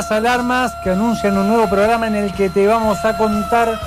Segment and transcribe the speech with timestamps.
[0.00, 3.78] Las alarmas que anuncian un nuevo programa en el que te vamos a contar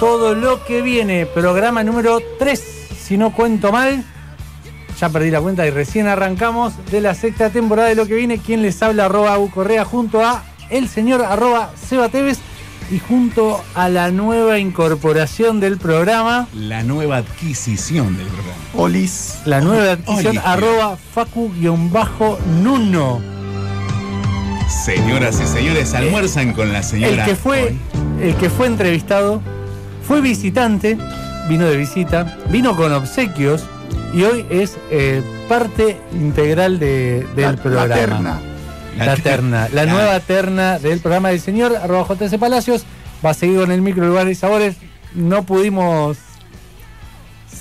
[0.00, 1.24] todo lo que viene.
[1.24, 4.02] Programa número 3, si no cuento mal.
[4.98, 8.38] Ya perdí la cuenta y recién arrancamos de la sexta temporada de lo que viene.
[8.38, 12.38] Quien les habla, arroba U Correa, junto a el señor arroba Seba Tevez
[12.90, 16.48] y junto a la nueva incorporación del programa.
[16.56, 18.58] La nueva adquisición del programa.
[18.74, 19.38] Olis.
[19.44, 20.42] La nueva adquisición, Olis.
[20.44, 23.31] arroba Facu-Nuno.
[24.72, 27.12] Señoras y señores, almuerzan con la señora.
[27.12, 27.74] El que fue,
[28.20, 29.40] el que fue entrevistado,
[30.06, 30.96] fue visitante,
[31.48, 33.64] vino de visita, vino con obsequios
[34.12, 37.94] y hoy es eh, parte integral de- del La- la programa.
[37.94, 38.40] terna.
[38.98, 42.84] La, terna, la La- nueva terna del programa del señor, arroba JC Palacios,
[43.24, 44.76] va a seguir con el micro lugares y sabores.
[45.14, 46.18] No pudimos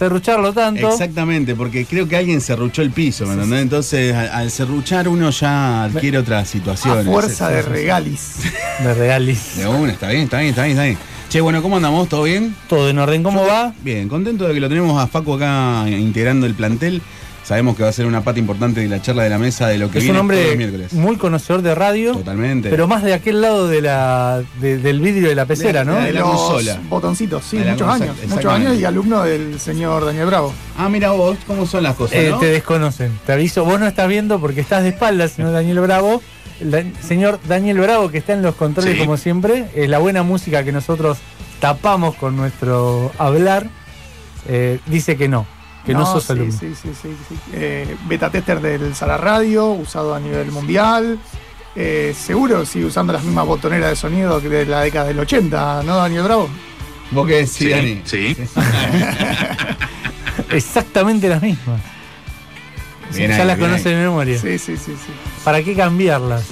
[0.05, 0.89] serrucharlo tanto.
[0.89, 3.61] Exactamente, porque creo que alguien serruchó el piso, ¿me entendés?
[3.61, 7.05] Entonces, al, al serruchar uno ya adquiere otras A situaciones.
[7.05, 8.37] fuerza de regalis.
[8.83, 9.57] De regalis.
[9.57, 10.97] De una, está bien, está bien, está bien, está bien.
[11.29, 12.09] Che, bueno, ¿cómo andamos?
[12.09, 12.55] ¿Todo bien?
[12.67, 13.73] Todo en orden, ¿cómo va?
[13.83, 16.99] Bien, contento de que lo tenemos a Facu acá integrando el plantel.
[17.43, 19.77] Sabemos que va a ser una pata importante de la charla de la mesa de
[19.77, 20.93] lo que Es viene un todos los hombre miércoles.
[20.93, 22.13] muy conocedor de radio.
[22.13, 22.69] Totalmente.
[22.69, 25.95] Pero más de aquel lado de la, de- del vidrio de la pecera, ¿no?
[25.95, 26.79] de la los consola.
[26.89, 28.27] botoncitos, sí, De la muchos consola, años.
[28.29, 30.53] Muchos años y alumno del señor Daniel Bravo.
[30.77, 32.37] Ah, mira vos, ¿cómo son las cosas, Eh, no?
[32.39, 33.11] Te desconocen.
[33.25, 36.21] Te aviso, vos no estás viendo porque estás de espaldas, señor Daniel Bravo.
[36.61, 38.99] El da- señor Daniel Bravo, que está en los controles Sí.
[38.99, 41.17] como siempre, es la buena música que nosotros
[41.59, 43.67] tapamos con nuestro hablar,
[44.47, 45.47] eh, dice que no,
[45.85, 46.51] que no, sos sí, alumno.
[46.51, 47.15] Sí, sí, sí.
[47.27, 47.35] sí.
[47.53, 51.19] Eh, beta tester del Sala Radio, usado a nivel mundial.
[51.75, 55.83] Eh, seguro sigue usando las mismas botoneras de sonido que de la década del 80,
[55.83, 56.49] ¿no, Daniel Bravo?
[57.11, 58.01] ¿Vos qué decís, Dani?
[58.05, 58.35] Sí.
[60.49, 61.81] Exactamente las mismas.
[63.15, 63.93] Bien ya ahí, las ahí.
[63.93, 64.39] de memoria.
[64.39, 65.11] Sí, sí, sí, sí.
[65.43, 66.45] ¿Para qué cambiarlas?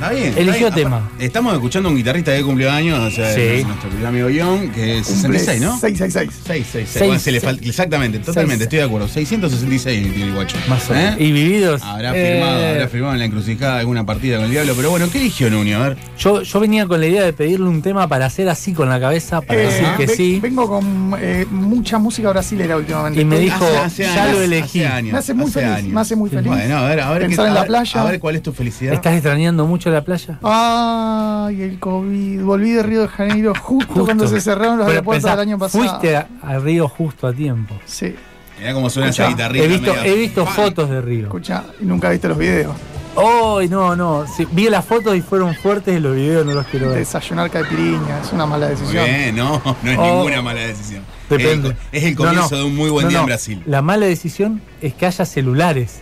[0.00, 0.28] Está bien.
[0.28, 0.74] está Eligió bien.
[0.74, 1.10] tema.
[1.18, 3.40] Estamos escuchando a un guitarrista que cumplió años, o sea, Sí.
[3.42, 5.78] es nuestro querido amigo John, que es cumple 66, ¿no?
[5.78, 6.40] 666.
[6.46, 7.06] 666.
[7.06, 9.08] Bueno, se le falta- exactamente, totalmente, estoy de acuerdo.
[9.08, 10.56] 666 tiene el guacho.
[10.68, 10.96] más o ¿Eh?
[10.96, 11.20] menos.
[11.20, 11.82] Y vividos.
[11.82, 15.06] Habrá eh, firmado, habrá firmado en la encrucijada alguna partida con el diablo, pero bueno,
[15.10, 15.72] ¿qué eligió Nuni?
[15.74, 15.96] A ver.
[16.18, 18.98] yo, yo venía con la idea de pedirle un tema para hacer así con la
[19.00, 20.40] cabeza, para Eh, decir que ve- sí.
[20.40, 23.20] Vengo con eh, mucha música brasilera últimamente.
[23.20, 24.82] Y me dijo, Hace- hace ya años, lo elegí.
[24.82, 25.92] hace años, me hace muy hace feliz, años.
[25.92, 26.46] me hace muy feliz.
[26.46, 27.22] Bueno, a ver, a ver.
[27.22, 28.00] Pensar qué- en la a ver- playa.
[28.00, 28.94] A ver cuál es tu felicidad.
[28.94, 30.38] ¿Estás extrañando mucho la playa?
[30.42, 32.42] Ay, el COVID.
[32.42, 34.04] Volví de Río de Janeiro justo, Justo.
[34.04, 35.84] cuando se cerraron los aeropuertos del año pasado.
[35.84, 37.74] Fuiste a- al río justo a tiempo.
[37.86, 38.14] Sí,
[38.58, 39.64] Mirá cómo suena esa guitarrita.
[39.64, 41.24] He visto, he visto fotos de río.
[41.24, 42.74] escucha, nunca viste los videos.
[43.16, 44.24] ¡Ay, no, no!
[44.36, 46.98] Sí, vi las fotos y fueron fuertes y los videos no los quiero ver.
[46.98, 49.04] Desayunar caipiriña, es una mala decisión.
[49.04, 50.04] bien, no, no es Oh.
[50.04, 51.02] ninguna mala decisión.
[51.28, 51.76] Depende.
[51.90, 52.56] Es el comienzo no.
[52.58, 53.22] de un muy buen No, día no.
[53.24, 53.62] en Brasil.
[53.66, 56.00] La mala decisión es que haya celulares.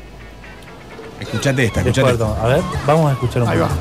[1.20, 2.42] Escuchate esta, escuchate esta.
[2.44, 3.68] A ver, vamos a escuchar un Ahí va.
[3.68, 3.80] poco.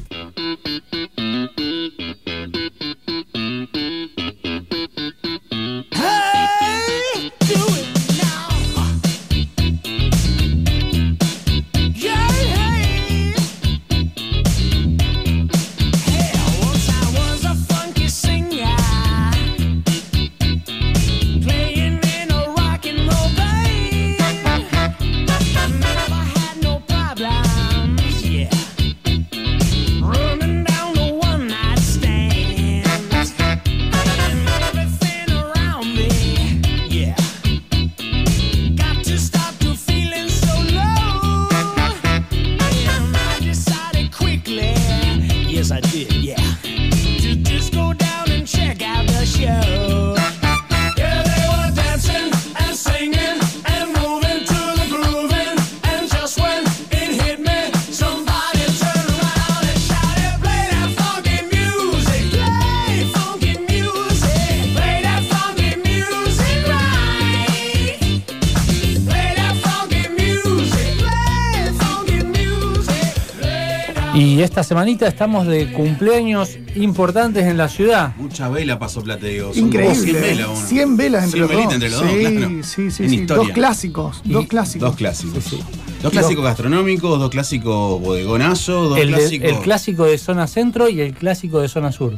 [74.51, 78.13] Esta semanita estamos de cumpleaños importantes en la ciudad.
[78.17, 79.51] Mucha vela pasó Plateo.
[79.55, 79.95] Increíble.
[79.95, 80.19] 100 ¿eh?
[80.19, 80.67] velas, uno.
[80.67, 82.49] 100 velas entre 100 los entre los dos, sí, claro.
[82.63, 83.15] sí, sí, En sí.
[83.15, 83.43] historia.
[83.45, 84.89] Dos clásicos, dos clásicos.
[84.89, 85.43] Dos clásicos.
[85.45, 85.63] Sí, sí.
[86.03, 89.49] Dos clásicos gastronómicos, dos clásicos bodegonazos, dos El, de- clásicos.
[89.49, 92.17] el clásico de zona centro y el clásico de zona sur.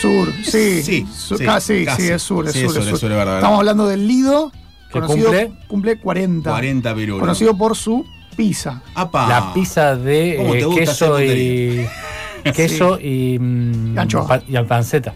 [0.00, 0.82] Sur, sí.
[0.82, 2.02] Sí, Su- sí, ca- sí, casi.
[2.02, 2.94] sí, es sur, es Sí, sur, es sur, sur.
[2.94, 4.50] es sur, es verdad, Estamos hablando del Lido,
[4.90, 5.52] ¿Que conocido, cumple?
[5.68, 6.50] cumple 40.
[6.50, 7.20] 40 pirulos.
[7.20, 8.82] Conocido por su pizza.
[8.94, 9.28] Apa.
[9.28, 11.86] La pizza de ¿Cómo te eh, gusta queso hacer y.
[12.54, 13.38] queso y.
[13.38, 14.26] mm, Anchoa.
[14.26, 15.14] pa- y panceta.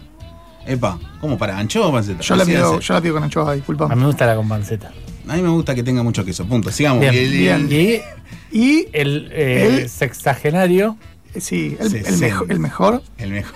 [0.65, 1.57] Epa, ¿cómo para?
[1.57, 2.21] ¿Anchoa o panceta?
[2.21, 3.87] Yo la, pido, yo la pido con anchoa, A disculpa.
[3.87, 4.91] mí me gusta la con panceta.
[5.27, 6.45] A mí me gusta que tenga mucho queso.
[6.45, 6.71] Punto.
[6.71, 7.01] Sigamos.
[7.01, 7.31] Bien, Y el-
[7.67, 7.69] bien.
[7.69, 8.01] Y
[8.59, 10.97] Y, el, eh, El- sexagenario.
[11.39, 12.21] sí, el, Sí, el sí.
[12.21, 13.01] mejo- el mejor.
[13.17, 13.55] El mejor.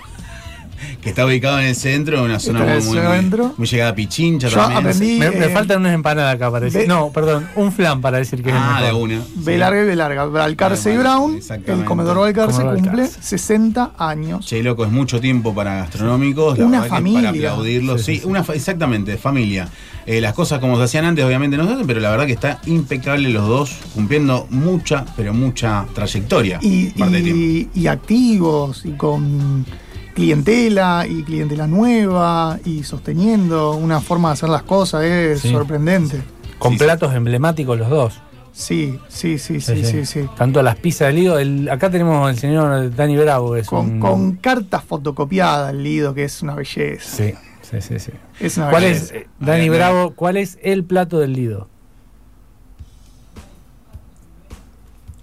[1.00, 4.48] Que está ubicado en el centro, en una zona muy, muy, muy, llegada a Pichincha
[4.48, 4.84] Yo también.
[4.84, 6.86] aprendí- Me, me eh, faltan unas empanadas acá para decir.
[6.88, 9.20] No, perdón, un flan para decir que es Ah, el de una.
[9.36, 10.24] B larga y B larga.
[10.26, 11.40] Balcarce y Brown.
[11.66, 13.22] El comedor Balcarce cumple Balcarce.
[13.22, 14.46] 60 años.
[14.46, 16.58] Che, loco, es mucho tiempo para gastronómicos.
[16.58, 17.30] la Una familia.
[17.32, 17.98] Para aplaudirlo.
[17.98, 18.26] Sí, Sí, sí, sí.
[18.28, 19.68] una exactamente, familia.
[20.04, 22.32] Eh, las cosas como se hacían antes, obviamente no se hacen, pero la verdad que
[22.32, 26.58] está impecable los dos, cumpliendo mucha, pero mucha trayectoria.
[26.62, 29.64] y activos y con
[30.14, 35.50] clientela y clientela nueva y sosteniendo una forma de hacer las cosas es Sí.
[35.50, 36.22] sorprendente.
[36.58, 36.84] Con Sí, sí.
[36.84, 38.20] platos emblemáticos los dos.
[38.52, 40.28] Sí, sí, sí, sí, sí, sí.
[40.36, 41.38] Tanto las pizzas del Lido.
[41.38, 43.56] el- acá tenemos al señor Dani Bravo.
[43.56, 47.16] Es Con, un- con cartas fotocopiadas el Lido, que es una belleza.
[47.16, 47.98] Sí, sí, sí.
[47.98, 48.12] sí.
[48.40, 49.04] Es una ¿Cuál belleza.
[49.04, 51.68] es, eh, Dani Bravo, cuál es el plato del Lido?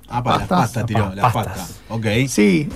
[0.07, 0.85] Ah, para las pastas.
[0.87, 1.57] tiró, Pa- las pastas.
[1.57, 1.79] pastas.
[1.89, 2.05] Ok.
[2.27, 2.67] Sí,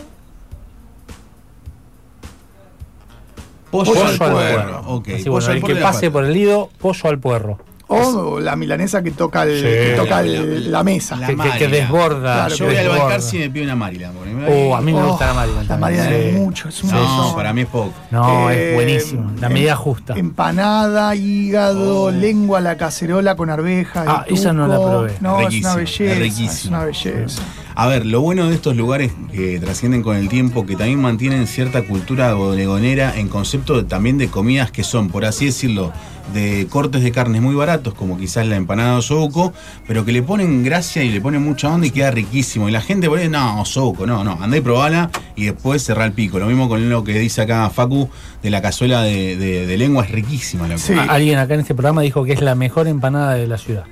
[3.74, 4.36] Pollo, Pollo al al puerro.
[4.36, 4.82] puerro.
[4.88, 5.08] Ok.
[5.10, 7.58] Así, pollo bueno, al el que pase por el Lido, pollo al puerro.
[7.88, 9.64] o la milanesa que toca, el, Sí.
[9.64, 11.16] que toca La- el- la- la mesa.
[11.16, 11.74] la- Que, que- que Maryland.
[11.74, 12.34] desborda.
[12.34, 12.88] Claro, Yo voy al.
[12.90, 14.16] Balcarce y me pido una Maryland.
[14.50, 15.70] Oh, a mí me Oh, gusta la Maryland.
[15.70, 16.16] La Maryland sí.
[16.16, 17.94] es mucho, es No, para mí es poco.
[18.10, 19.32] No, Eh, es buenísimo.
[19.40, 20.14] La em- medida justa.
[20.18, 22.12] Empanada, hígado, Oh.
[22.12, 24.06] lengua a la cacerola con arveja.
[24.08, 25.14] Ah, esa no la probé.
[25.20, 26.14] No, es una belleza.
[26.14, 26.76] Es, riquísimo.
[26.78, 27.42] una belleza.
[27.76, 31.48] A ver, lo bueno de estos lugares que trascienden con el tiempo, que también mantienen
[31.48, 35.92] cierta cultura bodegonera en concepto de- también de comidas que son, por así decirlo,
[36.34, 39.54] de cortes de carnes muy baratos, como quizás la empanada de osobuco,
[39.88, 42.70] pero que le ponen gracia y le ponen mucha onda y queda riquísimo.
[42.70, 46.14] Y la gente pone, no, osobuco, no, no, andá y probala y después cerrá el
[46.14, 46.40] pico.
[46.40, 48.08] Lo mismo con lo que dice acá Facu
[48.42, 50.94] de la cazuela de, de- de lengua, es riquísima la Sí.
[50.98, 53.84] Ah, Alguien acá en este programa dijo que es la mejor empanada de la ciudad.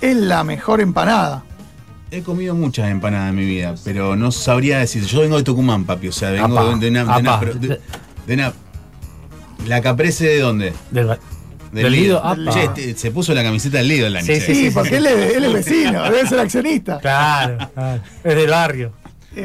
[0.00, 1.44] Es la mejor empanada.
[2.10, 5.04] He comido muchas empanadas en mi vida, pero no sabría decir.
[5.04, 6.08] Yo vengo de Tucumán, papi.
[6.08, 7.80] O sea, vengo Apa, de, una, de una- de-
[8.26, 8.52] de una-
[9.66, 10.72] ¿La caprese de dónde?
[10.90, 11.18] Del, ba-
[11.72, 12.22] del Lido.
[12.50, 14.24] Che, te- se puso la camiseta del Lido el año.
[14.26, 16.98] Sí, Sí, sí, porque él es, él es vecino, debe ser accionista.
[17.00, 18.02] Claro, claro.
[18.24, 18.92] Es del barrio.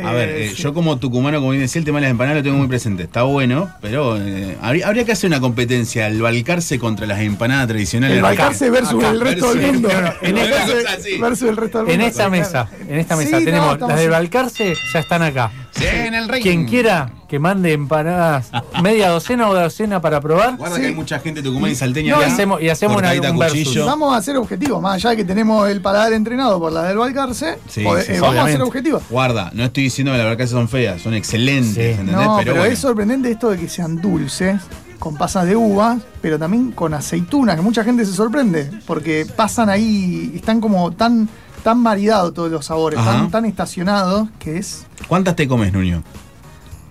[0.01, 0.61] A ver, Eh, eh, sí.
[0.63, 3.03] yo como tucumano, como bien decía, el tema de las empanadas lo tengo muy presente.
[3.03, 7.67] Está bueno, pero eh, habría, habría que hacer una competencia, el balcarce contra las empanadas
[7.67, 8.17] tradicionales.
[8.17, 9.89] El Balcarce versus Acá, el resto del mundo.
[10.21, 15.21] en esta- En mesa, en esta Sí, mesa no, tenemos las del Balcarce, ya están
[15.21, 15.51] acá.
[15.89, 16.41] Sí, En el ring.
[16.43, 20.55] Quien quiera que mande empanadas media docena o docena para probar.
[20.57, 20.81] Guarda Sí.
[20.81, 23.85] que hay mucha gente tucumana y salteña No, y hacemos- y hacemos una- un versus.
[23.85, 26.97] Vamos a hacer objetivos, más allá de que tenemos el paladar entrenado por la del
[26.97, 29.03] Balcarce, Sí, eh, sí, vamos a hacer objetivos.
[29.09, 31.81] Guarda, no estoy diciendo que la verdad que son feas, son excelentes, Sí.
[32.01, 32.15] ¿entendés?
[32.15, 32.71] No, pero, bueno.
[32.71, 34.61] es sorprendente esto de que sean dulces,
[34.99, 39.69] con pasas de uva, pero también con aceitunas, que mucha gente se sorprende, porque pasan
[39.69, 41.27] ahí, están como tan,
[41.63, 43.11] tan maridados todos los sabores, Ajá.
[43.13, 44.85] tan, tan estacionados, que es...
[45.07, 46.03] ¿Cuántas te comes, Nuño?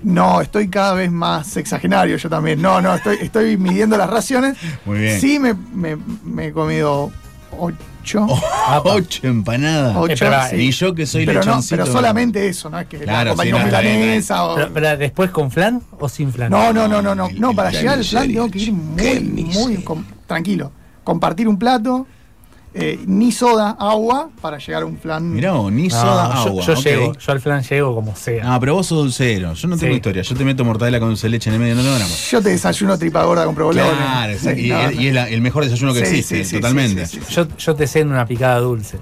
[0.03, 2.61] No, estoy cada vez más exagerario yo también.
[2.61, 4.57] No, no, estoy, estoy midiendo las raciones.
[4.85, 5.21] Muy bien.
[5.21, 7.13] Sí, me, me- me he comido
[7.57, 8.27] ocho.
[8.85, 9.95] Ocho empanadas.
[9.97, 10.57] Ocho, Eh, pero, sí.
[10.57, 11.77] Y yo que soy pero, no, lechoncito.
[11.85, 12.81] pero solamente eso, ¿no?
[12.81, 16.09] Es que Claro, la compañía sí, no, milanesa o- Pero, pero después con flan o
[16.09, 16.51] sin flan.
[16.51, 17.29] No, no, no, no, no.
[17.39, 18.43] No, para llegar al plan carnicero.
[18.43, 19.85] tengo que ir muy, muy
[20.27, 20.73] tranquilo.
[21.05, 22.09] Compartir un plato,
[22.75, 25.33] eh, ni soda, agua, para llegar a un flan.
[25.35, 26.65] Mirá vos, ni No, soda, yo, agua.
[26.65, 28.45] yo llego, yo al flan llego como sea.
[28.45, 29.53] No, pero vos sos dulcero.
[29.55, 29.97] Yo no tengo Sí.
[29.97, 30.23] historia.
[30.23, 32.31] Yo te meto mortadela con dulce de leche en el medio, no tengo nada más.
[32.31, 33.89] Yo te desayuno tripa gorda con provolone.
[33.91, 34.61] Claro, Sí, exacto.
[34.61, 37.07] y, no, es- y es la- el mejor desayuno que Sí, existe, sí, sí, totalmente.
[37.07, 37.35] sí, sí, sí.
[37.35, 38.99] Yo, yo te ceno una picada dulce.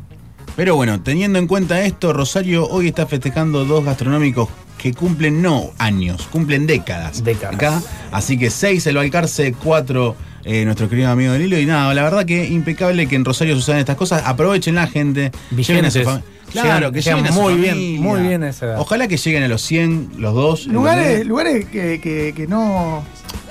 [0.57, 5.71] Pero bueno, teniendo en cuenta esto, Rosario hoy está festejando dos gastronómicos que cumplen no
[5.79, 7.23] años, cumplen décadas.
[7.23, 7.55] Décadas.
[7.55, 7.83] Acá.
[8.11, 11.59] Así que seis el Balcarce, cuatro eh, nuestro querido amigo del hilo.
[11.59, 14.23] Y nada, la verdad que impecable que en Rosario sucedan estas cosas.
[14.26, 15.30] Aprovechen la gente.
[15.50, 16.25] Lleven a su Vigentes.
[16.50, 18.00] Claro, Llegan- que llegan lleguen muy bien, familia.
[18.00, 18.80] muy bien a esa edad.
[18.80, 20.66] Ojalá que lleguen a los 100, los dos.
[20.66, 23.04] Lugares, lugares que, que- que no,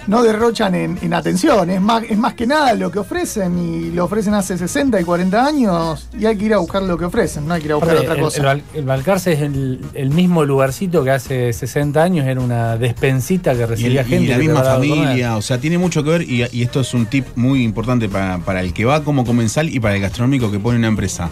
[0.10, 1.70] no derrochan en, en atención.
[1.70, 5.04] Es más, es más que nada lo que ofrecen y lo ofrecen hace 60 y
[5.04, 7.72] 40 años y hay que ir a buscar lo que ofrecen, no hay que ir
[7.74, 8.52] a buscar Aparte, otra el, cosa.
[8.54, 13.54] el el Balcarce es el, el mismo lugarcito que hace 60 años era una despensita
[13.54, 14.32] que Y, recibía el- y gente.
[14.32, 17.26] la misma familia, o sea, tiene mucho que ver y, y esto es un tip
[17.36, 20.78] muy importante para, para el que va como comensal y para el gastronómico que pone
[20.80, 21.30] una empresa.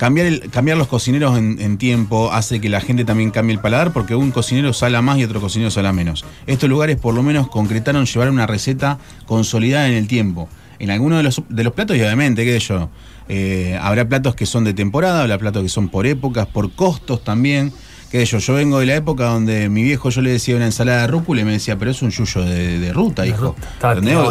[0.00, 3.60] Cambiar, el, cambiar los cocineros en, en tiempo hace que la gente también cambie el
[3.60, 6.24] paladar porque un cocinero sala más y otro cocinero sala menos.
[6.46, 10.48] Estos lugares por lo menos concretaron llevar una receta consolidada en el tiempo.
[10.78, 12.88] En algunos de los, de los platos y obviamente, qué sé yo,
[13.28, 17.22] eh, habrá platos que son de temporada, habrá platos que son por épocas, por costos
[17.22, 17.70] también.
[18.10, 21.02] Qué yo, yo vengo de la época donde mi viejo yo le decía una ensalada
[21.02, 23.54] de rúcula y me decía, pero es un yuyo de, de ruta, hijo.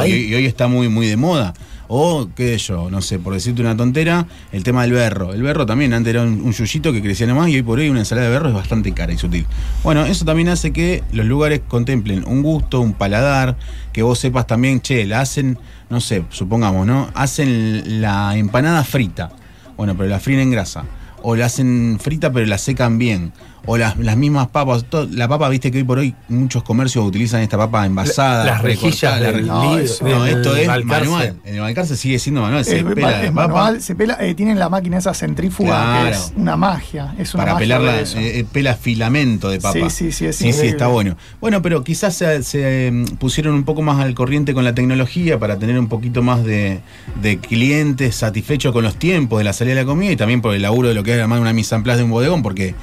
[0.08, 1.54] Y, y hoy está muy, muy de moda.
[1.92, 5.34] O, qué sé yo, no sé, por decirte una tontera, el tema del berro.
[5.34, 7.90] El berro también antes era un, un yuyito que crecía nomás y hoy por hoy
[7.90, 9.48] una ensalada de berro es bastante cara y sutil.
[9.84, 13.58] Bueno, eso también hace que los lugares contemplen un gusto, un paladar,
[13.92, 15.58] que vos sepas también, che, la hacen,
[15.90, 17.10] no sé, supongamos, ¿no?
[17.16, 19.32] Hacen la empanada frita.
[19.76, 20.86] Bueno, pero la fríen en grasa.
[21.24, 23.34] O la hacen frita pero la secan bien.
[23.66, 24.86] O las, las mismas papas.
[25.12, 28.46] la papa, viste que hoy por hoy muchos comercios utilizan esta papa envasada.
[28.46, 31.06] Las rejillas la No, eso- no, del esto es Balcarce.
[31.10, 31.36] manual.
[31.46, 32.66] En el Balcarce sigue siendo manual.
[32.66, 35.70] Se Es, pela es la papa manual, se pela, eh, tienen la máquina esa centrífuga
[35.70, 36.06] Claro.
[36.06, 37.14] que es una magia.
[37.20, 38.02] Es una para magia pelarla.
[38.02, 39.90] eh, eh, pela filamento de papa.
[39.90, 41.16] Sí, sí, sí, es Sí, sí, está bueno.
[41.42, 45.38] Bueno, pero quizás se, se, eh, pusieron un poco más al corriente con la tecnología
[45.38, 46.80] para tener un poquito más de,
[47.22, 50.56] de clientes satisfechos con los tiempos de la salida de la comida y también por
[50.56, 52.74] el laburo de lo que es armar una mise en place de un bodegón, porque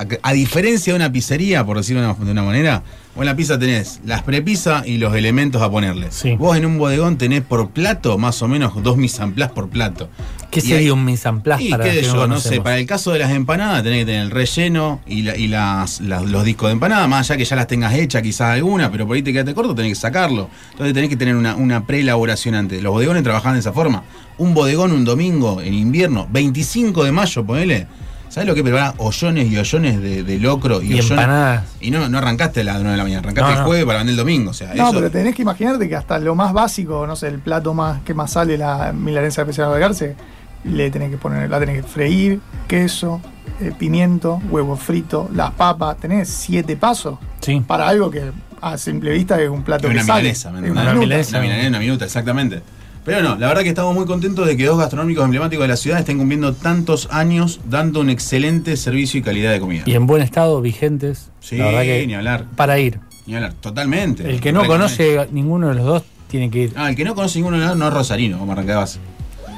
[0.00, 2.82] a, a diferencia de una pizzería, por decirlo de una, de una manera,
[3.14, 6.08] vos en la pizza tenés las prepisas y los elementos a ponerle.
[6.10, 6.36] Sí.
[6.36, 9.68] Vos en un bodegón tenés por plato más o menos dos mise en place por
[9.68, 10.08] plato.
[10.50, 12.60] ¿Qué Y sería un mise en place y para qué que yo, no no sé,
[12.60, 16.00] para el caso de las empanadas tenés que tener el relleno y, la- y las,
[16.00, 19.06] las- los discos de empanada, más allá que ya las tengas hechas quizás alguna, pero
[19.06, 20.50] por ahí te quedaste corto, tenés que sacarlo.
[20.72, 22.82] Entonces tenés que tener una, una preelaboración antes.
[22.82, 24.02] Los bodegones trabajan de esa forma.
[24.38, 27.86] Un bodegón un domingo en invierno, 25 de mayo, ponele.
[28.30, 28.94] ¿Sabes lo que prepara?
[28.98, 31.64] Ollones y ollones de, de locro y, Y ollones- empanadas.
[31.80, 33.66] Y no, no arrancaste a las 9 de la mañana, arrancaste No, el no.
[33.66, 34.50] jueves para vender el domingo.
[34.50, 37.26] O sea, No, eso- pero tenés que imaginarte que hasta lo más básico, no sé,
[37.28, 40.16] el plato más que más sale la milanesa especial de Garce,
[40.64, 43.20] le tenés que poner, la tenés que freír, queso,
[43.60, 47.60] eh, pimiento, huevo frito, las papas, tenés siete pasos Sí.
[47.66, 50.20] para algo que a simple vista es un plato Es que una sale.
[50.22, 50.82] milanesa, ¿me es entendés?
[50.82, 51.00] una minuta.
[51.06, 51.30] milanesa.
[51.38, 52.62] Una milanesa, una minuta, exactamente.
[53.04, 55.76] Pero no, la verdad que estamos muy contentos de que dos gastronómicos emblemáticos de la
[55.76, 59.82] ciudad estén cumpliendo tantos años dando un excelente servicio y calidad de comida.
[59.86, 61.30] Y en buen estado, vigentes.
[61.40, 62.44] Sí, la verdad que ni hablar.
[62.56, 63.00] para ir.
[63.26, 64.28] Ni hablar, totalmente.
[64.28, 67.14] El que no conoce ninguno de los dos tiene que ir Ah, el que no
[67.14, 68.98] conoce ninguno de los dos no es rosarino, como arranca de base.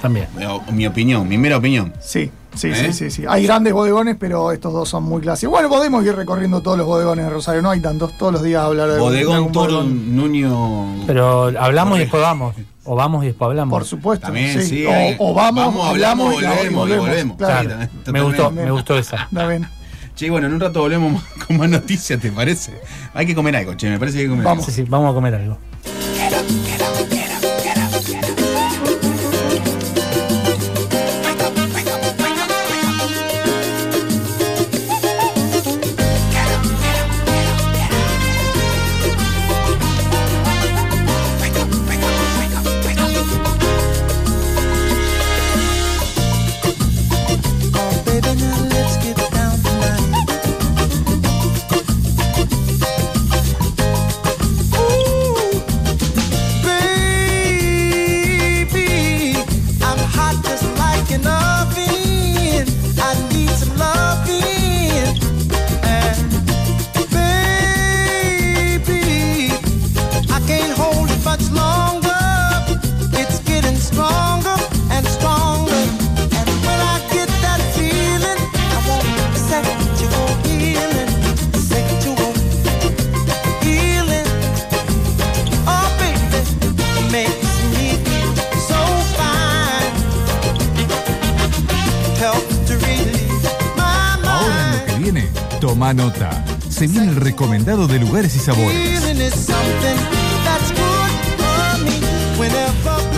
[0.00, 0.26] también.
[0.68, 1.92] O mi opinión, mi mera opinión.
[2.00, 2.74] Sí, sí, ¿Eh?
[2.74, 3.24] sí, sí, sí.
[3.28, 5.52] Hay grandes bodegones, pero estos dos son muy clásicos.
[5.52, 8.62] Bueno, podemos ir recorriendo todos los bodegones de Rosario, no hay tantos, todos los días
[8.62, 9.82] hablar de de Bodegón Toro.
[9.84, 11.04] Nuño.
[11.06, 12.54] Pero hablamos y después vamos.
[12.84, 13.78] O vamos y después hablamos.
[13.78, 14.26] Por supuesto.
[14.26, 14.68] También, sí.
[14.68, 14.86] sí.
[14.86, 17.36] O- hay- O, vamos, hablamos, y- volvemos, y volvemos.
[17.36, 17.60] Claro.
[17.60, 17.88] Sí, Claro.
[17.88, 18.12] totalmente.
[18.12, 19.22] Me gustó, me gustó esa.
[19.24, 19.68] Está bien.
[20.14, 22.72] Che, bueno, en un rato volvemos con más noticias, ¿te parece?
[23.14, 24.66] Hay que comer algo, che, me parece que hay que comer Vamos.
[24.66, 25.58] Sí, sí, vamos a comer algo.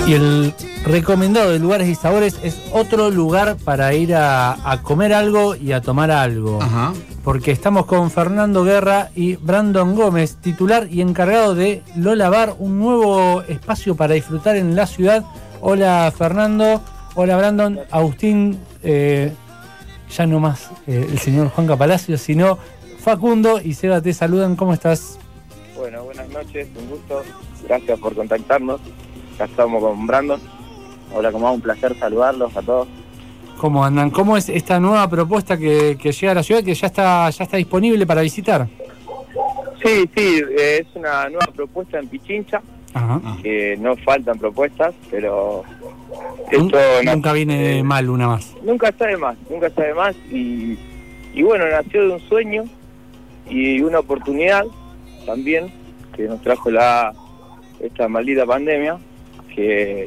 [0.06, 5.14] Y el recomendado de lugares y sabores es otro lugar para ir a, a comer
[5.14, 6.60] algo y a tomar algo.
[6.60, 6.92] Ajá.
[7.22, 12.78] Porque estamos con Fernando Guerra y Brandon Gómez, titular y encargado de Lola Bar, un
[12.78, 15.24] nuevo espacio para disfrutar en la ciudad.
[15.62, 16.82] Hola Fernando,
[17.14, 19.32] hola Brandon, Agustín, eh,
[20.14, 22.58] ya no más eh, el señor Juanca Palacio, sino
[23.04, 25.18] Facundo y Seba te saludan, ¿cómo estás?
[25.76, 27.22] Bueno, buenas noches, un gusto.
[27.68, 28.80] Gracias por contactarnos.
[29.34, 30.40] Acá estamos con Brandon.
[31.14, 32.88] Hola, como un placer saludarlos a todos.
[33.58, 34.10] ¿Cómo andan?
[34.10, 37.44] ¿Cómo es esta nueva propuesta que, que llega a la ciudad que ya está, ya
[37.44, 38.66] está disponible para visitar?
[39.84, 42.62] Sí, sí, eh, es una nueva propuesta en Pichincha,
[42.94, 43.20] Ajá.
[43.42, 45.62] que no faltan propuestas, pero
[46.50, 48.54] esto Nunca viene eh, mal una más.
[48.64, 50.16] Nunca está de más, nunca está de más.
[50.32, 50.78] Y,
[51.34, 52.64] y bueno, nació de un sueño
[53.48, 54.64] y una oportunidad
[55.26, 55.70] también
[56.16, 57.12] que nos trajo la
[57.80, 58.98] esta maldita pandemia,
[59.54, 60.06] que,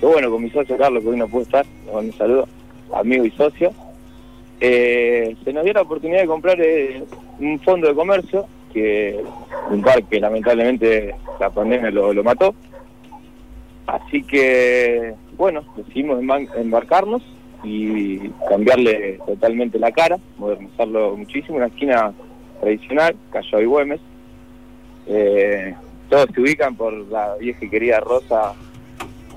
[0.00, 2.48] bueno, con mi socio Carlos, que hoy no puede estar, un saludo,
[2.92, 3.72] amigo y socio,
[4.60, 7.02] eh, se nos dio la oportunidad de comprar eh,
[7.38, 9.22] un fondo de comercio, que
[9.70, 12.54] un bar que lamentablemente la pandemia lo, lo mató.
[13.86, 16.20] Así que, bueno, decidimos
[16.56, 17.22] embarcarnos
[17.62, 22.12] y cambiarle totalmente la cara, modernizarlo muchísimo, una esquina
[22.60, 24.00] tradicional, Cayo y Güemes.
[25.06, 25.74] Eh,
[26.08, 28.54] todos se ubican por la vieja y querida Rosa.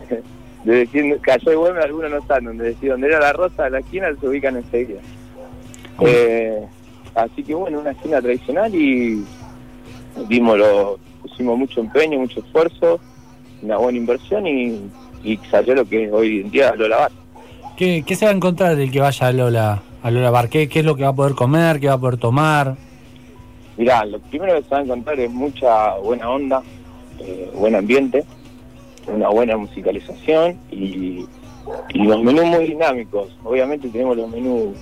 [0.64, 3.70] De decir Cayo y Güemes, algunos no están, donde decir donde era la Rosa de
[3.72, 5.00] la esquina se ubican enseguida.
[6.02, 6.66] Eh,
[7.16, 9.24] así que bueno, una esquina tradicional y
[10.28, 13.00] dimos lo, pusimos mucho empeño, mucho esfuerzo,
[13.62, 14.90] una buena inversión y,
[15.24, 17.12] y salió lo que es hoy en día Lola Bar.
[17.76, 20.50] ¿Qué, qué se va a encontrar el que vaya a Lola, a Lola Bar?
[20.50, 21.80] ¿Qué, qué es lo que va a poder comer?
[21.80, 22.76] ¿Qué va a poder tomar?
[23.78, 26.64] Mirá, lo primero que se va a encontrar es mucha buena onda,
[27.20, 28.24] eh, buen ambiente,
[29.08, 31.26] una buena musicalización y,
[31.94, 33.30] y los menús muy dinámicos.
[33.44, 34.76] Obviamente tenemos los menús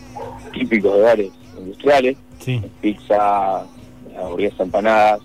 [0.53, 2.62] típicos de bares industriales, Sí.
[2.81, 3.62] pizza,
[4.17, 5.21] hamburguesa, empanadas,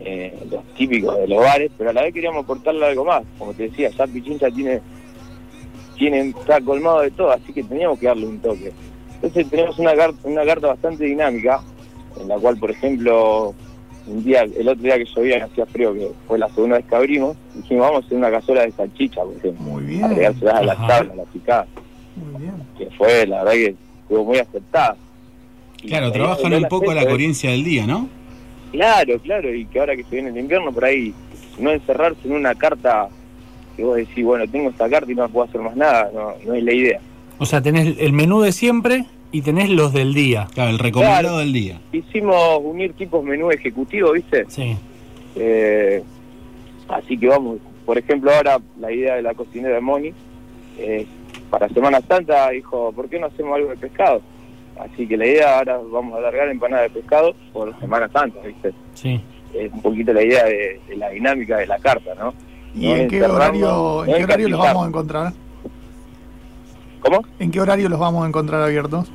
[0.00, 3.22] eh, los típicos de los bares, pero a la vez queríamos aportarle algo más.
[3.38, 4.80] Como te decía, ya Pichincha tiene,
[5.96, 8.72] tiene está colmado de todo, así que teníamos que darle un toque.
[9.16, 11.62] Entonces tenemos una carta, una carta bastante dinámica,
[12.20, 13.54] en la cual, por ejemplo,
[14.06, 16.86] un día, el otro día que llovía, que hacía frío, que fue la segunda vez
[16.86, 19.64] que abrimos, dijimos, vamos a hacer una cazuela de salchicha, por ejemplo.
[19.64, 20.04] Muy bien.
[20.04, 20.86] Agregárselas a la Ajá.
[20.86, 21.66] tabla, a la picada,
[22.16, 22.54] Muy bien.
[22.78, 24.96] que fue, la verdad que estuvo muy aceptada.
[25.82, 28.08] Y Claro, la trabajan un poco a la coherencia del día, ¿no?
[28.72, 31.12] Claro, claro, y que ahora que se viene el invierno, por ahí,
[31.58, 33.08] no encerrarse en una carta
[33.76, 36.54] que vos decís, bueno, tengo esta carta y no puedo hacer más nada, no, no
[36.54, 37.00] es la idea.
[37.38, 40.46] O sea, tenés el menú de siempre y tenés los del día.
[40.54, 41.38] Claro, el recomendado Claro.
[41.38, 41.80] del día.
[41.92, 44.44] Hicimos unir tipos menú ejecutivo, ¿viste?
[44.48, 44.76] Sí.
[45.36, 46.02] Eh,
[46.88, 50.12] así que vamos, por ejemplo, ahora la idea de la cocinera de Moni,
[50.78, 51.06] eh,
[51.50, 54.20] para Semana Santa dijo, ¿por qué no hacemos algo de pescado?
[54.78, 58.72] Así que la idea ahora vamos a alargar empanada de pescado por Semana Santa, ¿viste?
[58.94, 59.20] Sí.
[59.54, 62.32] Es un poquito la idea de, de la dinámica de la carta, ¿no?
[62.74, 65.32] ¿Y No en qué horario, no en qué horario los vamos a encontrar?
[67.00, 67.20] ¿Cómo?
[67.38, 69.10] ¿En qué horario los vamos a encontrar abiertos?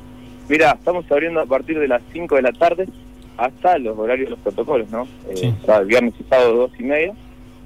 [0.48, 2.88] Mira, estamos abriendo a partir de las 5 de la tarde
[3.36, 5.02] hasta los horarios de los protocolos, ¿no?
[5.30, 5.54] Eh, Sí.
[5.62, 7.12] o sea, viernes y sábado dos y media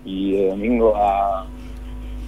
[0.04, 1.46] y de domingo a...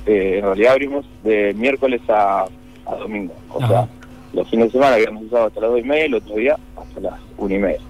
[0.07, 2.45] eh, en realidad abrimos de miércoles a,
[2.87, 3.35] a domingo.
[3.53, 3.69] O Ajá.
[3.69, 3.89] sea,
[4.33, 6.57] los fines de semana, y sábado hasta las dos y media y el otro día
[6.77, 7.81] hasta las una y media.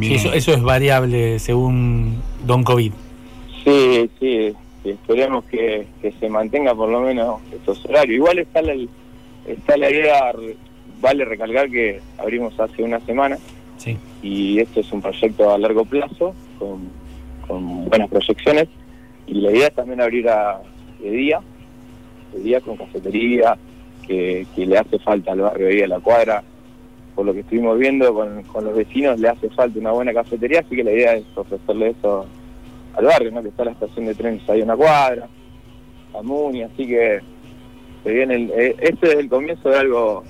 [0.00, 2.92] Sí, eso, eso es variable según Don COVID.
[3.64, 8.16] Sí, sí, sí, esperemos que, que se mantenga por lo menos estos horarios.
[8.16, 8.74] Igual está la,
[9.46, 10.32] está la idea,
[11.00, 13.38] vale recalcar que abrimos hace una semana
[13.76, 13.96] Sí.
[14.22, 16.90] y esto es un proyecto a largo plazo con,
[17.48, 18.68] con buenas proyecciones
[19.26, 20.60] y la idea es también abrir a,
[21.00, 21.40] de día,
[22.34, 23.56] de día con cafetería,
[24.06, 26.42] que, que le hace falta al barrio ahí a la cuadra.
[27.14, 30.60] Por lo que estuvimos viendo con, con los vecinos, le hace falta una buena cafetería,
[30.60, 32.26] así que la idea es ofrecerle eso
[32.94, 33.42] al barrio, ¿no?
[33.42, 35.28] que está la estación de trenes ahí una cuadra,
[36.18, 37.20] a Muni, así que
[38.02, 40.24] se viene el, eh, este es el comienzo de algo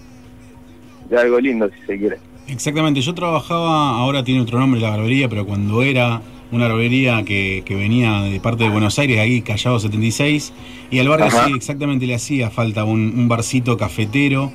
[1.10, 2.16] de algo lindo, si se quiere.
[2.48, 7.62] Exactamente, yo trabajaba, ahora tiene otro nombre la barbería, pero cuando era una barbería que,
[7.64, 10.52] que venía de parte de Buenos Aires, ahí Callao 76,
[10.90, 14.52] y al barrio sí, exactamente le hacía falta un, un barcito cafetero,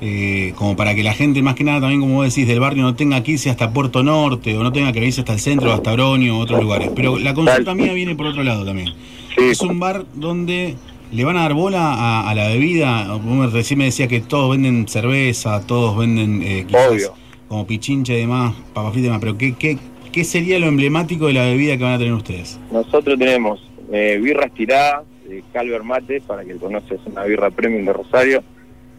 [0.00, 2.82] eh, como para que la gente, más que nada también como vos decís, del barrio
[2.82, 5.72] no tenga que irse hasta Puerto Norte, o no tenga que irse hasta el centro,
[5.72, 6.90] hasta Oroño, o otros lugares.
[6.94, 8.92] Pero la consulta mía viene por otro lado también.
[9.36, 10.76] Sí, Es un bar donde
[11.10, 13.14] le van a dar bola a, a la bebida.
[13.16, 17.14] Vos recién me decía que todos venden cerveza, todos venden eh, quizás Obvio.
[17.48, 19.78] como pichincha y demás, papas fritas y demás, pero ¿qué, qué,
[20.12, 22.58] qué sería lo emblemático de la bebida que van a tener ustedes?
[22.72, 23.60] Nosotros tenemos
[23.92, 28.42] eh, birras tiradas de Calver Mate, para que conoce, es una birra premium de Rosario,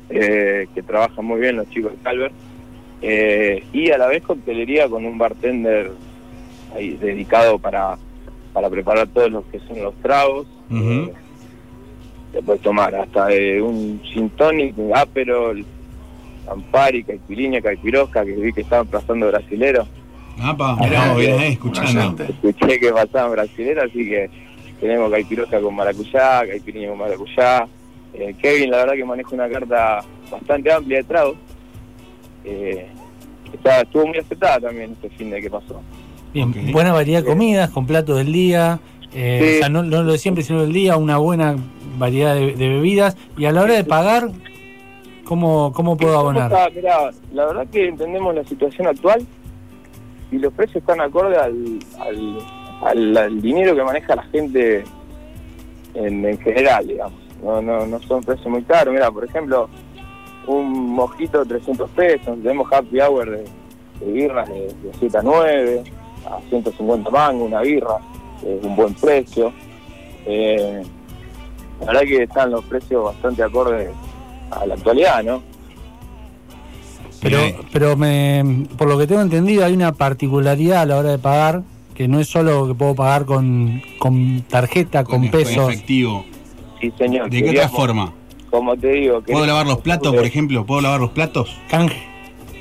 [0.09, 2.31] eh, que trabajan muy bien los chicos de Calver,
[3.01, 5.91] eh, y a la vez coctelería con un bartender
[6.75, 7.97] ahí dedicado para,
[8.53, 10.45] para preparar todos los que son los tragos.
[10.71, 11.11] Eh,
[12.31, 15.65] se puede tomar hasta eh, un gin tonic, un aperol,
[16.45, 19.87] Campari, caipirinha, caipirosca, que vi que estaban pasando brasileros.
[20.41, 22.23] Apa, mirá, vos bien ahí escuchando.
[22.23, 24.29] Escuché que pasaban brasileros, así que
[24.79, 27.67] tenemos caipirosca con maracuyá, caipirinha con maracuyá.
[28.15, 29.99] Eh, Kevin, la verdad que maneja una carta
[30.31, 31.35] bastante amplia de tragos.
[32.45, 32.87] Eh,
[33.53, 35.81] está- estuvo muy aceptada también este fin de que pasó.
[36.33, 38.79] Bien, buena variedad de comidas, con platos del día.
[39.13, 39.55] Eh, Sí.
[39.55, 41.55] o sea, no, no lo de siempre, sino del día, una buena
[41.97, 43.17] variedad de, de bebidas.
[43.37, 44.29] Y a la hora de pagar,
[45.25, 46.51] ¿cómo, cómo puedo abonar?
[46.51, 49.25] Está, mirá, la verdad que entendemos la situación actual
[50.31, 52.37] y los precios están acorde al, al,
[52.85, 54.83] al- al dinero que maneja la gente
[55.95, 57.19] en, en general, digamos.
[57.43, 58.93] No, no, no son precios muy caros.
[58.93, 59.69] Mira, por ejemplo,
[60.47, 63.45] un mojito 300 pesos, tenemos happy hour de,
[64.05, 65.83] de birras de, de 7 a 9,
[66.29, 67.97] a 150 mangos, una birra,
[68.45, 69.52] es un buen precio.
[70.25, 70.82] Eh,
[71.82, 73.89] la verdad que están los precios bastante acordes
[74.52, 75.41] a la actualidad, ¿no?
[77.21, 77.39] Pero,
[77.73, 81.63] pero me, por lo que tengo entendido, hay una particularidad a la hora de pagar,
[81.93, 85.69] que no es solo que puedo pagar con, con tarjeta, con, efe- pesos.
[85.69, 86.25] efectivo.
[86.80, 87.30] Sí, señor.
[87.30, 88.13] ¿De qué otra forma?
[88.49, 90.65] Como te digo, ¿Puedo lavar los platos, por ejemplo?
[90.65, 91.56] ¿Puedo lavar los platos?
[91.69, 92.02] Canje.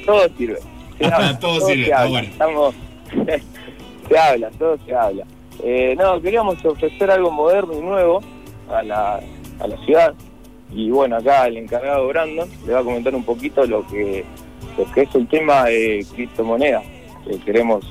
[0.05, 0.59] Todo sirve.
[0.99, 2.11] Se Ah, habla, todo sirve, se está habla.
[2.11, 2.29] bueno.
[2.29, 2.75] Estamos...
[4.09, 5.25] se habla, todo se habla.
[5.63, 8.21] Eh, no, queríamos ofrecer algo moderno y nuevo
[8.71, 9.21] a la,
[9.61, 10.15] a la ciudad.
[10.73, 14.25] Y bueno, acá el encargado Brandon le va a comentar un poquito lo que,
[14.77, 16.85] lo que es el tema de criptomonedas.
[17.27, 17.85] Que queremos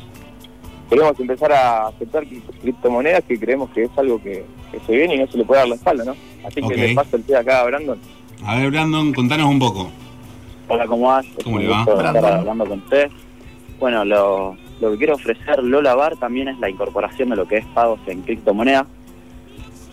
[0.90, 5.16] queremos empezar a aceptar cri- criptomonedas que creemos que es algo que, que se viene
[5.16, 6.16] y no se le puede dar la espalda, ¿no?
[6.46, 8.00] Así que le paso el pie acá a Brandon.
[8.46, 9.90] A ver, Brandon, contanos un poco.
[10.70, 11.26] Hola, ¿cómo vas?
[11.44, 11.84] ¿Cómo le va?
[11.84, 12.26] Brandon.
[12.26, 13.10] hablando con usted.
[13.80, 17.58] Bueno, lo, lo que quiero ofrecer Lola Bar también es la incorporación de lo que
[17.58, 18.86] es pagos en criptomonedas.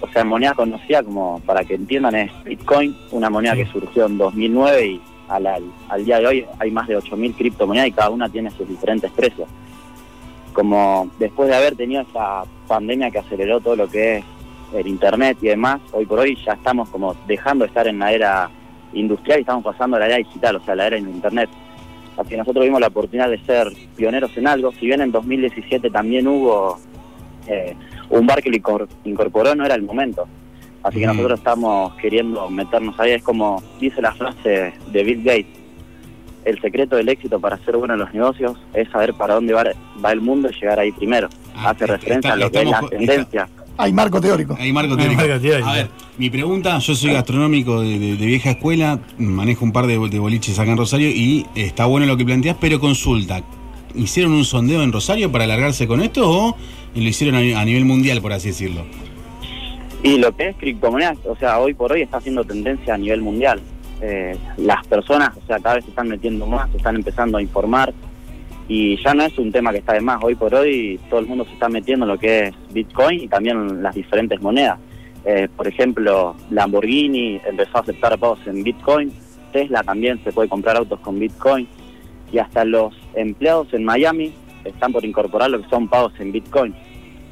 [0.01, 4.19] O sea, moneda conocida como, para que entiendan, es Bitcoin, una moneda que surgió en
[4.19, 8.11] 2009 y al, al, al día de hoy hay más de 8.000 criptomonedas y cada
[8.11, 9.49] una tiene sus diferentes precios.
[10.53, 14.25] Como después de haber tenido esa pandemia que aceleró todo lo que es
[14.75, 18.13] el Internet y demás, hoy por hoy ya estamos como dejando de estar en la
[18.13, 18.51] era
[18.93, 21.49] industrial y estamos pasando a la era digital, o sea, la era en Internet.
[22.17, 24.73] Así que nosotros vimos la oportunidad de ser pioneros en algo.
[24.73, 26.79] Si bien en 2017 también hubo
[27.47, 27.75] eh,
[28.11, 30.27] un bar que lo incor- incorporó, no era el momento.
[30.83, 31.17] Así que Mm.
[31.17, 33.13] nosotros estamos queriendo meternos ahí.
[33.13, 35.47] Es como dice la frase de Bill Gates.
[36.45, 39.65] El secreto del éxito para ser bueno en los negocios es saber para dónde va,
[40.05, 41.29] va el mundo y llegar ahí primero.
[41.57, 43.49] Ah, Hace está- referencia a lo que es la tendencia.
[43.77, 44.57] Hay marco teórico.
[44.59, 45.21] Hay marco Hay teórico.
[45.23, 45.69] marco teórico.
[45.69, 49.87] A ver, mi pregunta, yo soy gastronómico de, de- de vieja escuela, manejo un par
[49.87, 53.43] de, de boliches acá en Rosario y está bueno lo que planteas, pero consulta,
[53.95, 56.57] ¿hicieron un sondeo en Rosario para alargarse con esto o
[56.95, 58.83] lo hicieron a, a nivel mundial, por así decirlo?
[60.05, 63.23] Y lo que es criptomonedas, o sea, hoy por hoy está haciendo tendencia a nivel
[63.23, 63.61] mundial.
[64.03, 67.43] Eh, las personas, o sea, cada vez se están metiendo más, se están empezando a
[67.43, 67.93] informar
[68.69, 70.23] y ya no es un tema que está de más.
[70.23, 73.29] Hoy por hoy todo el mundo se está metiendo en lo que es Bitcoin y
[73.29, 74.79] también las diferentes monedas.
[75.27, 79.13] Eh, por ejemplo, Lamborghini empezó a aceptar pagos en Bitcoin,
[79.53, 81.67] Tesla también se puede comprar autos con Bitcoin
[82.33, 84.33] y hasta los empleados en Miami
[84.65, 86.75] están por incorporar lo que son pagos en Bitcoin.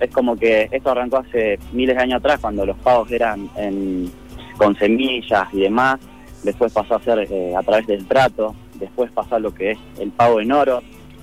[0.01, 4.11] Es como que esto arrancó hace miles de años atrás cuando los pagos eran en-
[4.57, 5.99] con semillas y demás,
[6.45, 9.79] después pasó a ser eh, a través del trato, después pasó a lo que es
[9.99, 10.83] el pago en oro,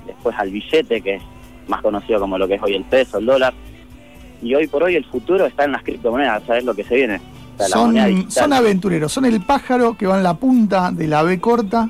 [0.10, 1.24] después al billete, que es
[1.68, 3.54] más conocido como lo que es hoy el peso, el dólar,
[4.42, 7.22] y hoy por hoy el futuro está en las criptomonedas, ¿sabes lo que se viene?
[7.56, 11.24] O sea, Son, son aventureros, son el pájaro que va en la punta de la
[11.24, 11.90] B corta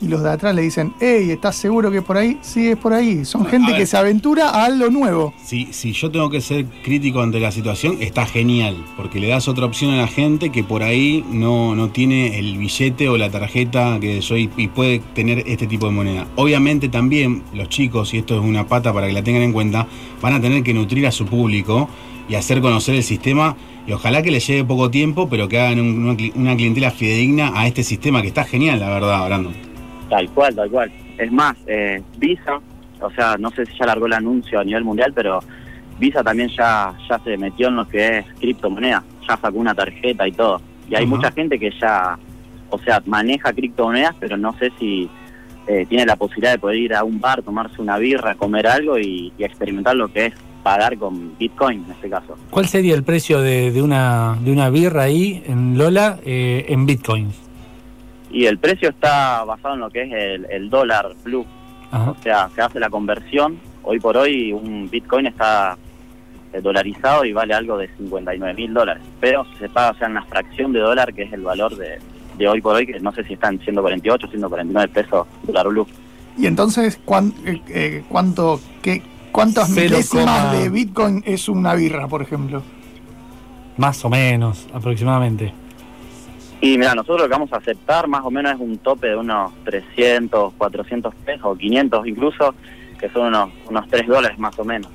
[0.00, 2.38] y los de atrás le dicen, hey, ¿estás seguro que es por ahí?
[2.40, 3.24] Sí, es por ahí.
[3.24, 5.34] Son gente que se aventura a algo nuevo.
[5.44, 9.46] Si, si yo tengo que ser crítico ante la situación, está genial, porque le das
[9.48, 13.30] otra opción a la gente que por ahí no, no tiene el billete o la
[13.30, 16.26] tarjeta que yo y, puede tener este tipo de moneda.
[16.36, 19.86] Obviamente también los chicos, y esto es una pata para que la tengan en cuenta,
[20.22, 21.88] van a tener que nutrir a su público
[22.28, 25.80] y hacer conocer el sistema y ojalá que les lleve poco tiempo, pero que hagan
[25.80, 29.69] un- una clientela fidedigna a este sistema que está genial, la verdad, Brandon.
[30.10, 30.92] Tal cual, tal cual.
[31.16, 32.60] Es más, eh, Visa,
[33.00, 35.40] o sea, no sé si ya largó el anuncio a nivel mundial, pero
[35.98, 40.28] Visa también ya, ya se metió en lo que es criptomoneda, ya sacó una tarjeta
[40.28, 40.60] y todo.
[40.88, 42.18] Y hay mucha gente que ya,
[42.68, 45.08] o sea, maneja criptomonedas, pero no sé si
[45.66, 48.98] eh, tiene la posibilidad de poder ir a un bar, tomarse una birra, comer algo
[48.98, 52.36] y, y experimentar lo que es pagar con Bitcoin en este caso.
[52.50, 56.86] ¿Cuál sería el precio de, de una, de una birra ahí en Lola eh, en
[56.86, 57.49] bitcoins?
[58.30, 61.44] Y el precio está basado en lo que es el, el dólar blue,
[61.90, 62.10] Ajá.
[62.12, 63.58] o sea, se hace la conversión.
[63.82, 65.76] Hoy por hoy un Bitcoin está
[66.52, 70.12] eh, dolarizado y vale algo de 59 mil dólares, pero se paga o sea, en
[70.12, 71.98] una fracción de dólar que es el valor de,
[72.38, 75.86] de hoy por hoy, que no sé si están 148, 149 pesos dólar blue.
[76.38, 81.74] Y entonces, ¿cuán- eh, eh, ¿cuánto, qué, ¿cuántas Cero milésimas coma- de Bitcoin es una
[81.74, 82.62] birra, por ejemplo?
[83.76, 85.52] Más o menos, aproximadamente.
[86.62, 89.16] Y mira, nosotros lo que vamos a aceptar más o menos es un tope de
[89.16, 92.54] unos 300, 400 pesos, o 500 incluso,
[92.98, 94.90] que son unos, unos 3 dólares más o menos.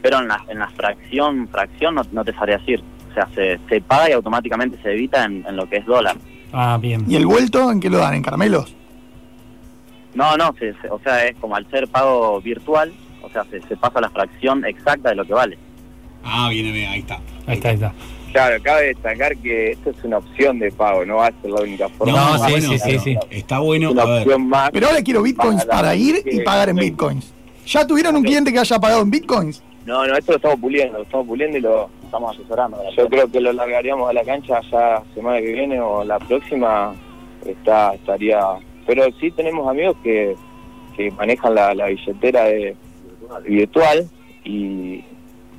[0.00, 2.82] Pero en la, en la fracción, fracción no, no te sabría decir.
[3.10, 6.16] O sea, se, se paga y automáticamente se evita en, en lo que es dólar.
[6.52, 7.04] Ah, bien.
[7.08, 8.14] ¿Y el vuelto en qué lo dan?
[8.14, 8.74] ¿En caramelos?
[10.14, 13.60] No, no, se- se- o sea, es como al ser pago virtual, o sea, se,
[13.62, 15.58] se pasa la fracción exacta de lo que vale.
[16.22, 17.16] Ah, viene, bien, ahí está.
[17.46, 17.92] Ahí está, ahí está.
[18.34, 21.62] Claro, cabe destacar que esto es una opción de pago, no va a ser la
[21.62, 22.12] única forma.
[22.12, 23.18] No, sí, bueno, sí, sí, sí.
[23.30, 24.38] Está Es bueno, una a ver.
[24.40, 24.70] más.
[24.72, 27.32] Pero ahora quiero Bitcoins Para ir y pagar en Bitcoins.
[27.64, 29.62] ¿Ya tuvieron un cliente que haya pagado en Bitcoins?
[29.86, 32.82] No, no, esto lo estamos puliendo, lo estamos puliendo y lo, Estamos asesorando.
[32.96, 36.92] yo creo que lo largaríamos a la cancha ya semana que viene o la próxima
[37.46, 38.40] está estaría
[38.86, 40.34] pero sí tenemos amigos que,
[40.96, 42.76] que manejan la, la billetera de
[43.46, 44.08] virtual
[44.44, 45.04] y,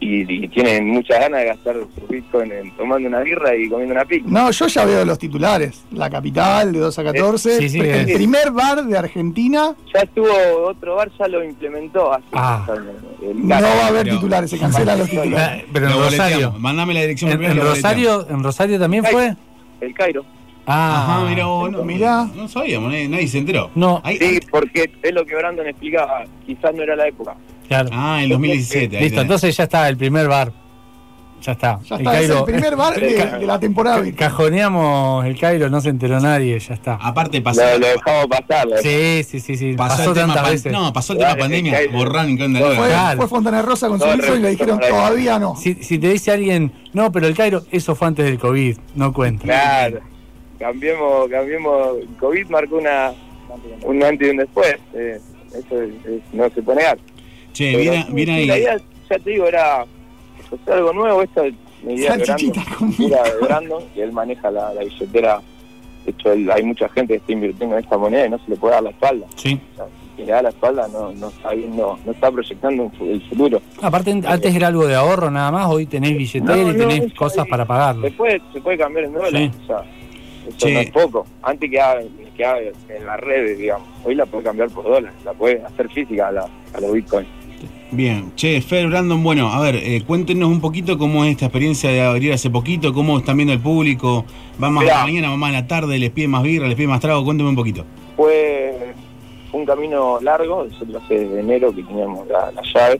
[0.05, 3.93] y, y tienen muchas ganas de gastar su bitcoin en tomando una birra y comiendo
[3.95, 5.83] una pizza No, yo ya veo los titulares.
[5.91, 7.57] La capital, de 2 a 14.
[7.59, 8.15] Sí, sí, el es.
[8.15, 9.75] primer bar de Argentina.
[9.93, 10.27] ya estuvo
[10.67, 12.65] otro bar ya lo implementó hace Ah.
[13.21, 15.63] el No va a haber Pero- titulares, se cancelan los titulares.
[15.63, 16.03] Ah, Pero en Lo.
[16.03, 16.51] Rosario.
[16.59, 17.61] Mándame la dirección ¿En, primero.
[17.61, 17.67] en.
[17.67, 19.35] Rosario, ¿En Rosario también fue?
[19.81, 20.25] el Cairo
[20.67, 22.27] Ah, Ajá, mira vos, no, Mirá.
[22.35, 23.69] no sabíamos, nadie, nadie se enteró.
[23.75, 27.35] No, Ahí- sí porque es lo que Brandon explicaba quizás no era la época
[27.67, 27.89] claro.
[27.91, 28.97] Ah, en 2017.
[28.97, 29.21] ahí Listo, tenés.
[29.23, 30.51] entonces ya está, el primer bar.
[31.41, 31.79] Ya está.
[31.83, 34.01] Ya El está, es Cairo- el primer bar de, de la temporada.
[34.15, 36.95] Cajoneamos el Cairo, no se enteró nadie, ya está.
[36.95, 39.73] Aparte pasó, lo, lo dejamos pasar lo Sí, sí, sí, sí.
[39.73, 40.71] pasó, Pasó, el tema pan- veces.
[40.71, 41.91] No, pasó el tema Dale, pandemia, Cairo.
[41.93, 43.17] borrán onda Fue- Claro.
[43.17, 45.55] fue Fontana Rosa con su hijo y le dijeron todavía no.
[45.55, 49.13] Si, si te dice alguien, no, pero el Cairo, eso fue antes del COVID, no
[49.13, 49.43] cuenta.
[49.43, 49.99] Claro,
[50.57, 51.97] cambiemos, cambiemos.
[52.19, 53.11] COVID marcó una,
[53.83, 54.75] un antes y un después.
[54.95, 56.97] eh, eso es- es- no se puede negar.
[57.55, 58.43] Che, sí, La ahí.
[58.45, 58.77] idea,
[59.09, 59.85] ya te digo, era
[60.49, 61.21] pues, algo nuevo.
[61.21, 61.43] Esto
[61.83, 62.51] mi idea de Brandon,
[62.97, 65.39] de Brandon, que él maneja la, la billetera.
[66.05, 68.49] De hecho, él- hay mucha gente que está invirtiendo en esta moneda y no se
[68.51, 69.25] le puede dar la espalda.
[69.35, 69.59] Sí.
[69.73, 73.21] O sea, si le da la espalda, no, no está viendo, no está proyectando el
[73.29, 73.61] futuro.
[73.81, 77.47] Aparte, antes era algo de ahorro nada más, hoy tenés billetera No, y tenés cosas
[77.47, 78.07] para pagarlo.
[78.07, 79.61] Se puede, se puede cambiar en dólares, Sí.
[79.63, 79.83] o sea,
[80.57, 81.25] eso no es poco.
[81.41, 82.01] Antes que haga,
[82.37, 83.87] que haga en las redes, digamos.
[84.03, 87.27] Hoy la puede cambiar por dólares, la puede hacer física a, la, a los bitcoins.
[87.95, 91.89] Bien, che, Fer, Brandon, bueno, a ver, eh, cuéntenos un poquito cómo es esta experiencia
[91.89, 94.25] de abrir hace poquito, cómo están viendo el público,
[94.61, 94.97] va más a Mirá.
[94.97, 97.23] la mañana, va más a la tarde, les pide más birra, les pide más trago,
[97.23, 97.85] cuénteme un poquito.
[98.17, 98.93] Fue,
[99.49, 102.99] fue un camino largo, nosotros hace de enero que teníamos la, la llave,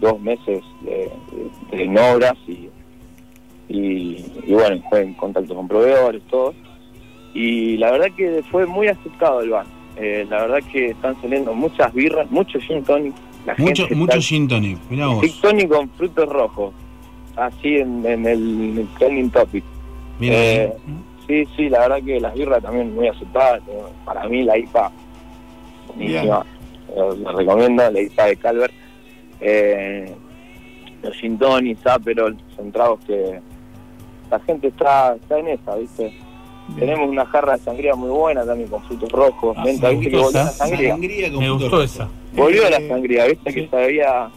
[0.00, 1.10] dos meses de,
[1.72, 2.68] de- en obras y,
[3.68, 6.52] y, y bueno, fue en contacto con proveedores, todo.
[7.32, 9.66] Y la verdad que fue muy aceptado el bar.
[9.96, 13.14] Eh, la verdad que están saliendo muchas birras, muchos gin tonic.
[13.46, 16.74] La mucho, gente mucho está- gin tonic, mirá vos, Gin tonic con frutos rojos,
[17.36, 19.64] así en, en el, en el trending topic.
[20.18, 20.72] mirá, Eh,
[21.26, 23.60] sí, sí, la verdad que las birras también muy aceptadas.
[23.68, 24.92] Eh, Para mí la IPA,
[25.96, 26.44] buenísima.
[26.94, 28.74] Eh, la recomiendo, la IPA de Calvert.
[29.40, 30.14] Eh,
[31.02, 33.40] los gin tonics, Aperol, son tragos que
[34.30, 36.12] la gente está, está en esa, ¿viste?
[36.78, 39.56] Tenemos una jarra de sangría muy buena también con frutos rojos.
[39.58, 40.90] Ah, ¿viste que volvió la sangría?
[40.90, 42.08] Sangría con Me gustó esa.
[42.34, 43.52] Volvió Eh, la sangría, ¿viste?
[43.52, 43.60] sí.
[43.62, 44.30] Que sabía...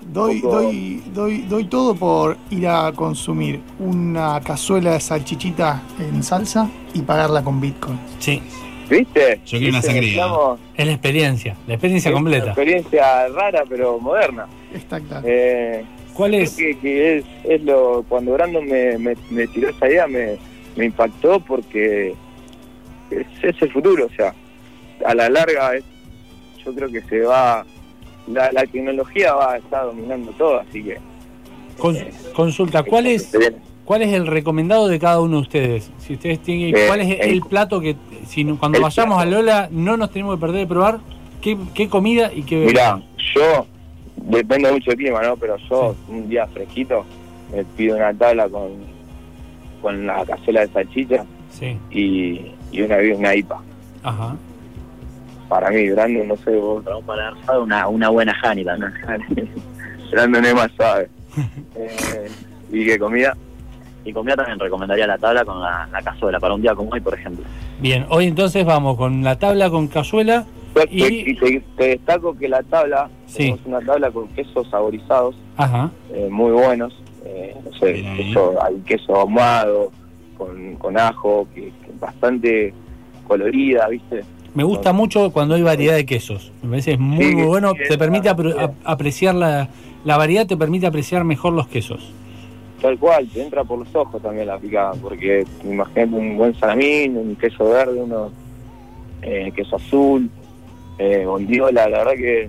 [0.00, 6.22] Doy, poco- doy, doy, doy todo por ir a consumir una cazuela de salchichita en
[6.22, 7.98] salsa y pagarla con Bitcoin.
[8.18, 8.40] Sí,
[8.88, 9.40] ¿Viste?
[9.44, 10.26] Yo quiero una sangría.
[10.76, 12.46] Es la experiencia, la experiencia es Una completa.
[12.46, 14.46] experiencia rara pero moderna.
[14.72, 15.26] Está claro.
[15.28, 15.84] Eh,
[16.14, 16.56] ¿Cuál creo es?
[16.56, 20.38] que, que es, es lo cuando Brandon me, me, me tiró esa idea me,
[20.78, 22.14] me impactó porque
[23.10, 24.32] es, es el futuro, o sea,
[25.04, 25.84] a la larga es,
[26.64, 27.66] yo creo que se va
[28.28, 30.98] la, la tecnología va a estar dominando todo, así que
[31.78, 31.96] Con-
[32.34, 33.30] consulta, ¿cuál es.
[33.84, 35.90] ¿cuál es el recomendado de cada uno de ustedes?
[35.98, 39.18] Si ustedes tienen, Eh, ¿cuál es el, el- plato que si cuando vayamos plato.
[39.20, 41.00] a Lola no nos tenemos que perder de probar?
[41.40, 43.08] ¿Qué, qué comida y qué Mirá, bebida?
[43.34, 43.66] yo
[44.16, 45.36] depende mucho del clima, ¿no?
[45.36, 47.04] Pero yo un día fresquito
[47.54, 48.72] me pido una tabla con
[49.80, 53.60] con la cazuela de salchicha Sí, y, y una, una IPA.
[54.02, 54.36] ajá.
[55.48, 56.82] para mí, Brandon, no sé vos.
[56.84, 58.92] Pero para dar suave, una, una buena Hani también.
[60.10, 61.08] Brandon es más suave.
[61.76, 62.28] Eh,
[62.72, 63.36] ¿Y qué comida?
[64.04, 67.00] Y comida también recomendaría la tabla con la, la cazuela, para un día como hoy,
[67.00, 67.44] por ejemplo.
[67.80, 70.44] Bien, hoy entonces vamos con la tabla con cazuela.
[70.74, 73.38] Pues, Y- te- Y te, te destaco que la tabla, Sí.
[73.38, 75.90] tenemos una tabla con quesos saborizados Ajá.
[76.12, 76.92] eh, muy buenos.
[77.24, 79.90] Eh, no sé, Bien queso, hay queso ahumado,
[80.36, 82.72] con, con ajo, que, que bastante
[83.26, 84.22] colorida, ¿viste?
[84.54, 86.52] Me gusta mucho cuando hay variedad de quesos.
[86.62, 87.72] Me parece muy, Sí, muy bueno.
[87.74, 88.28] sí, Te permite
[88.84, 89.68] apreciar la,
[90.04, 92.12] la variedad, te permite apreciar mejor los quesos.
[92.80, 97.16] Tal cual, te entra por los ojos también la picada, porque imagínate un buen salamín,
[97.16, 98.30] un queso verde, uno
[99.22, 100.30] eh, queso azul,
[100.98, 102.48] eh, bondiola, la verdad que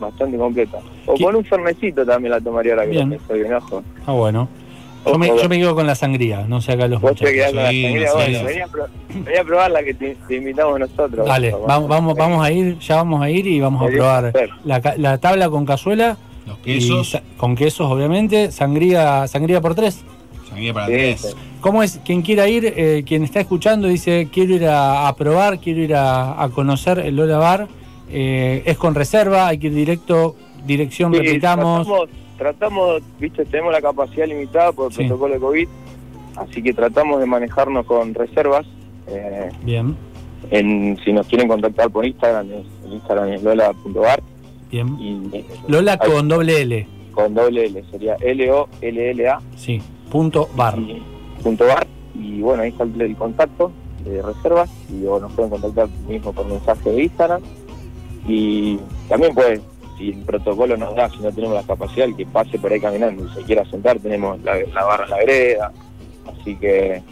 [0.00, 0.78] bastante completa.
[1.06, 3.18] O ¿Qué- con un fernecito también la tomaría ahora que Bien.
[3.54, 3.82] ojo.
[4.06, 4.48] Ah, bueno.
[5.06, 7.32] Yo me, yo me quedo con la sangría, no sé acá los Vos te muchachos.
[7.32, 8.44] quedás con la Sí, sangría, sí, bueno, sí.
[9.24, 11.26] vení a, probar la que te, te invitamos nosotros.
[11.26, 14.32] Dale, Vamos, vamos, vamos, a ir, ya vamos a ir y vamos a probar
[14.64, 20.02] la, la tabla con cazuela Los quesos, con quesos, obviamente, sangría, sangría por tres.
[20.50, 21.36] sangría para Sí, tres.
[21.62, 21.98] ¿Cómo es?
[22.04, 25.94] Quien quiera ir, eh, quien está escuchando dice, quiero ir a, a probar, quiero ir
[25.94, 27.68] a, a conocer el Lola Bar.
[28.12, 30.34] Eh, es con reserva, hay que ir directo,
[30.66, 31.86] dirección, Sí, repitamos.
[31.86, 32.08] Tratamos,
[32.38, 34.98] tratamos, viste, tenemos la capacidad limitada por el Sí.
[35.04, 35.68] protocolo de COVID,
[36.36, 38.66] así que tratamos de manejarnos con reservas.
[39.06, 39.96] Eh, Bien,
[40.50, 42.48] en, si nos quieren contactar por Instagram,
[42.86, 44.22] el Instagram es lola.bar
[44.70, 44.96] bien.
[45.00, 46.10] y Lola Ay.
[46.10, 49.80] con doble L, con doble L, sería L-O-L-L-A sí,
[50.10, 50.78] punto bar.
[50.78, 51.02] y
[51.42, 51.86] punto bar.
[52.14, 53.72] Y bueno, ahí está el, el contacto
[54.04, 57.42] de reservas y o nos pueden contactar mismo por mensaje de Instagram.
[58.26, 59.60] Y también pues,
[59.98, 62.80] si el protocolo nos da, si no tenemos la capacidad, el que pase por ahí
[62.80, 65.72] caminando y se quiera sentar, tenemos la, la barra en la vereda.
[66.40, 67.02] Así que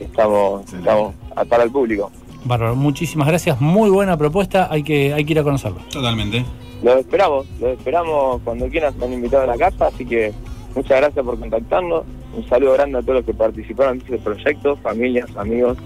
[0.00, 0.88] estamos, Excelente.
[0.88, 2.10] estamos a para el público.
[2.44, 5.78] Bárbaro, muchísimas gracias, muy buena propuesta, hay que, hay que ir a conocerlo.
[5.90, 6.44] Totalmente.
[6.82, 10.32] Los esperamos, los esperamos cuando quieran, están invitados a la casa, así que
[10.74, 12.04] muchas gracias por contactarnos.
[12.36, 15.76] Un saludo grande a todos los que participaron en este proyecto, familias, amigos.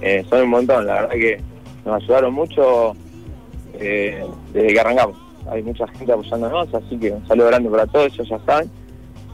[0.00, 1.40] Eh, son un montón, la verdad que
[1.84, 2.96] nos ayudaron mucho
[3.78, 5.16] eh, desde que arrancamos.
[5.50, 8.70] Hay mucha gente apoyándonos, así que un saludo grande para todos, ellos ya saben.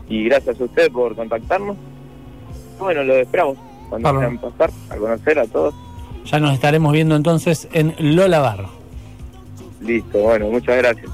[0.08, 1.76] Y gracias a ustedes por contactarnos.
[2.78, 3.56] Bueno, los esperamos
[3.88, 5.74] cuando quieran pasar a conocer a todos.
[6.24, 8.66] Ya nos estaremos viendo entonces en Lola Bar.
[9.80, 11.10] Listo, bueno, muchas gracias.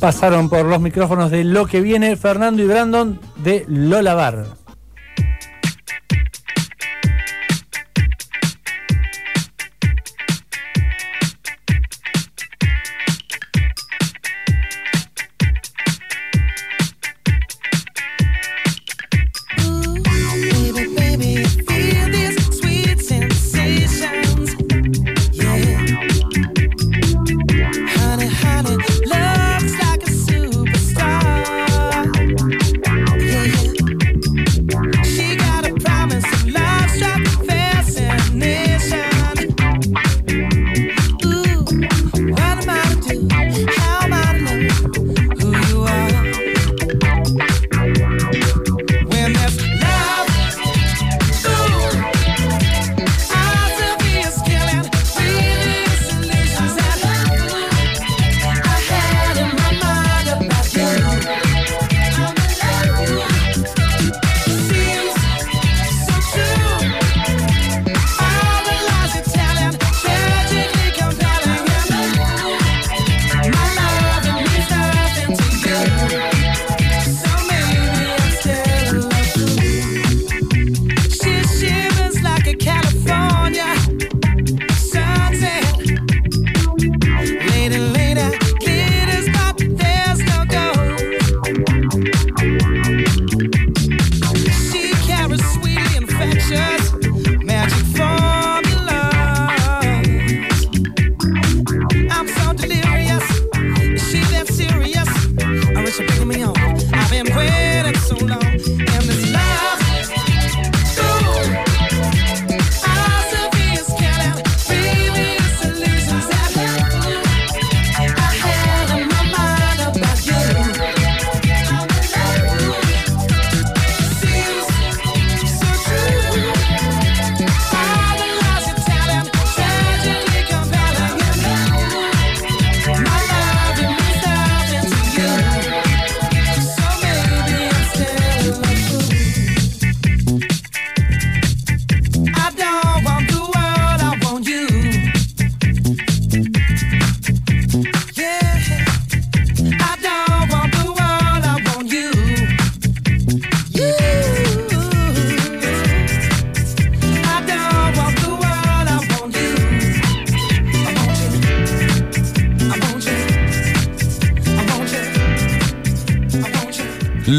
[0.00, 4.44] Pasaron por los micrófonos de Lo que viene Fernando y Brandon de Lola Bar.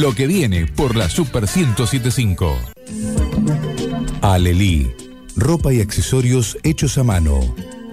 [0.08, 2.58] Lo que viene por la Super 1075.
[4.22, 4.90] Alelí.
[5.36, 7.42] Ropa y accesorios hechos a mano.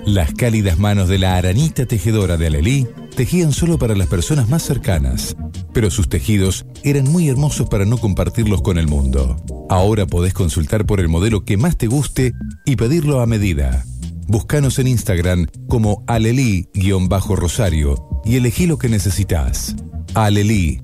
[0.06, 2.86] Las cálidas manos de la aranita tejedora de Alelí
[3.16, 5.36] tejían solo para las personas más cercanas,
[5.72, 9.36] pero sus tejidos eran muy hermosos para no compartirlos con el mundo.
[9.68, 12.32] Ahora podés consultar por el modelo que más te guste
[12.64, 13.84] y pedirlo a medida.
[14.28, 19.74] Búscanos en Instagram como alelí-rosario y elegí lo que necesitas.
[20.14, 20.83] Alelí,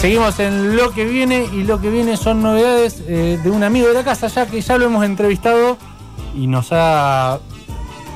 [0.00, 3.86] seguimos en lo que viene y lo que viene son novedades eh, de un amigo
[3.88, 5.76] de la casa ya que ya lo hemos entrevistado
[6.34, 7.38] y nos ha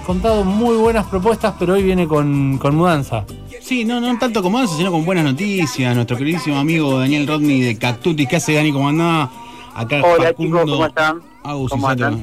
[0.06, 3.26] contado muy buenas propuestas, pero hoy viene con, con mudanza.
[3.60, 5.94] Sí, no, no tanto como eso, sino con buenas noticias.
[5.94, 8.26] Nuestro queridísimo amigo Daniel Rodney de Cactuti.
[8.26, 8.72] ¿Qué hace Dani?
[8.72, 9.28] ¿Cómo andás?
[9.74, 11.22] Acá Hola, Facundo chicos, ¿cómo están?
[11.42, 11.72] Agus.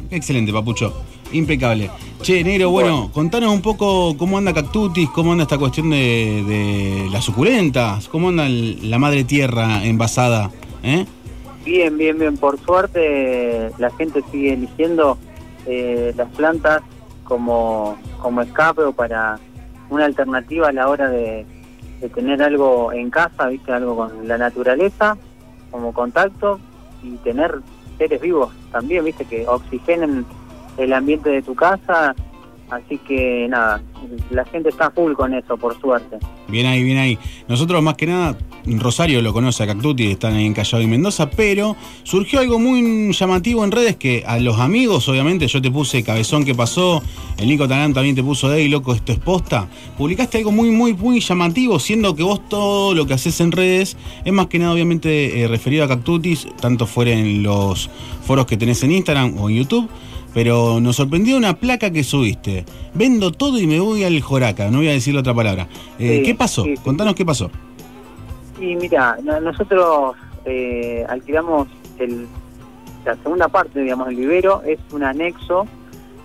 [0.09, 0.93] Excelente, Papucho.
[1.33, 1.89] Impecable.
[2.21, 7.09] Che, Negro, bueno, contanos un poco cómo anda Cactutis, cómo anda esta cuestión de, de
[7.11, 10.51] las suculentas, cómo anda el- la madre tierra envasada,
[10.83, 11.05] ¿eh?
[11.65, 12.37] Bien, bien, bien.
[12.37, 15.17] Por suerte la gente sigue eligiendo
[15.65, 16.81] eh, las plantas
[17.23, 19.39] como, como escape o para
[19.89, 21.45] una alternativa a la hora de,
[22.01, 25.17] de tener algo en casa, viste, algo con la naturaleza
[25.71, 26.59] como contacto
[27.03, 27.59] y tener
[27.97, 30.25] seres vivos también, viste, que oxigenen
[30.77, 32.15] el ambiente de tu casa.
[32.69, 33.81] Así que nada,
[34.29, 36.17] la gente está full con eso, por suerte.
[36.47, 37.19] Bien ahí, bien ahí.
[37.49, 41.29] Nosotros más que nada, Rosario lo conoce a Cactuti, están ahí en Callao y Mendoza,
[41.29, 46.01] pero surgió algo muy llamativo en redes que a los amigos, obviamente, yo te puse
[46.01, 47.03] Cabezón que pasó,
[47.37, 49.67] el Nico Talán también te puso Ey, loco, esto es posta.
[49.97, 53.97] Publicaste algo muy, muy, muy llamativo, siendo que vos todo lo que haces en redes
[54.23, 57.89] es más que nada, obviamente, eh, referido a Cactutis, tanto fuera en los
[58.23, 59.89] foros que tenés en Instagram o en YouTube.
[60.33, 62.65] Pero nos sorprendió una placa que subiste.
[62.93, 64.69] Vendo todo y me voy al Joraca.
[64.71, 65.67] No voy a decir otra palabra.
[65.99, 66.63] Eh, Sí, ¿Qué pasó?
[66.63, 66.81] sí, sí.
[66.83, 67.51] Contanos qué pasó.
[68.59, 70.15] Y mira, no- nosotros
[70.45, 71.67] eh, alquilamos
[71.99, 72.27] el,
[73.05, 75.65] la segunda parte, digamos, el vivero, es un anexo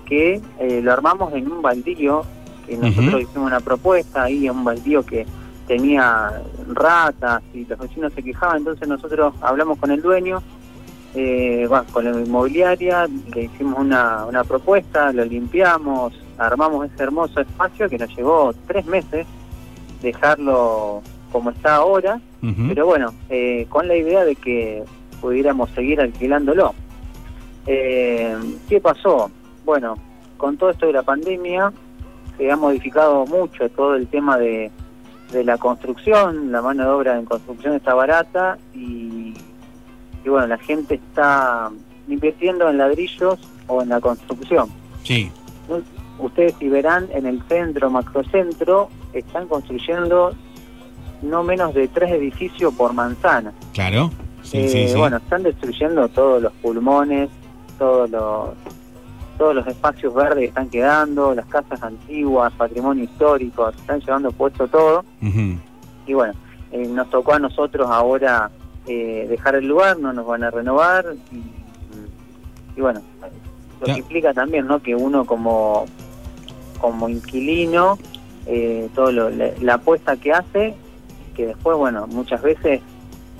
[0.04, 2.22] que eh, lo armamos en un baldío,
[2.66, 5.26] que nosotros hicimos una propuesta ahí, un baldío que
[5.66, 6.30] tenía
[6.72, 10.40] ratas y los vecinos se quejaban, entonces nosotros hablamos con el dueño
[11.14, 17.40] eh, bueno, con la inmobiliaria le hicimos una, una propuesta, lo limpiamos, armamos ese hermoso
[17.40, 19.26] espacio que nos llevó tres meses
[20.02, 21.02] dejarlo
[21.32, 22.20] como está ahora,
[22.68, 24.84] pero bueno, eh, con la idea de que
[25.20, 26.74] pudiéramos seguir alquilándolo.
[27.66, 28.36] Eh,
[28.68, 29.30] ¿Qué pasó?
[29.64, 29.96] Bueno,
[30.36, 31.72] con todo esto de la pandemia
[32.38, 34.70] se ha modificado mucho todo el tema de,
[35.32, 39.34] de la construcción, la mano de obra en construcción está barata y,
[40.26, 41.70] y bueno, la gente está
[42.08, 44.68] invirtiendo en ladrillos o en la construcción.
[45.04, 45.30] Sí.
[46.18, 50.34] Ustedes si verán en el centro, macrocentro, están construyendo
[51.22, 53.52] no menos de tres edificios por manzana.
[53.72, 54.10] Claro.
[54.42, 54.98] Sí, Eh, sí, sí.
[54.98, 57.30] Bueno, están destruyendo todos los pulmones,
[57.78, 58.50] todos los
[59.38, 64.66] todos los espacios verdes que están quedando, las casas antiguas, patrimonio histórico, están llevando puesto
[64.66, 65.04] todo.
[65.20, 66.32] Y bueno,
[66.72, 68.50] eh, nos tocó a nosotros ahora
[68.86, 71.04] eh, dejar el lugar, no nos van a renovar.
[71.32, 73.00] Y, y bueno,
[73.80, 74.80] lo que implica también, ¿no?
[74.82, 75.86] Que uno como,
[76.80, 77.98] como inquilino,
[78.46, 80.74] eh, todo lo- la, la apuesta que hace,
[81.34, 82.80] que después, bueno, muchas veces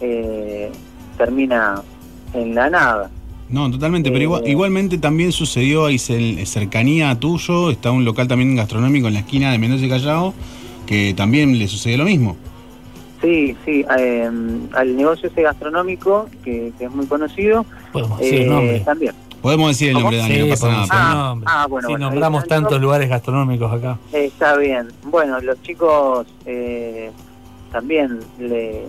[0.01, 0.71] eh,
[1.17, 1.81] termina
[2.35, 3.11] en la nada.
[3.49, 8.27] No, totalmente, pero igual- Eh, igualmente también sucedió ahí cercanía a tuyo, está un local
[8.27, 10.35] también gastronómico en la esquina de Mendoza y Callao,
[10.85, 12.37] que también le sucedió lo mismo.
[13.27, 14.31] Sí, sí, eh,
[14.73, 18.81] al negocio ese gastronómico, que, que es muy conocido, Podemos eh, decir el nombre.
[18.81, 19.15] también.
[19.43, 21.25] Podemos decir el nombre, Dani, Sí, no pasa nada.
[21.25, 21.49] nombre.
[21.53, 23.99] Ah, bueno, si bueno, nombramos tantos lugares gastronómicos acá.
[24.13, 24.89] Está bien.
[25.05, 27.11] Bueno, los chicos eh,
[27.73, 28.85] también le,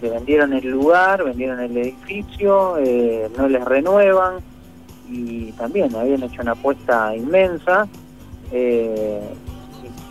[0.00, 4.34] le vendieron el lugar, vendieron el edificio, eh, no les renuevan
[5.10, 7.88] y también habían hecho una apuesta inmensa
[8.52, 9.20] eh,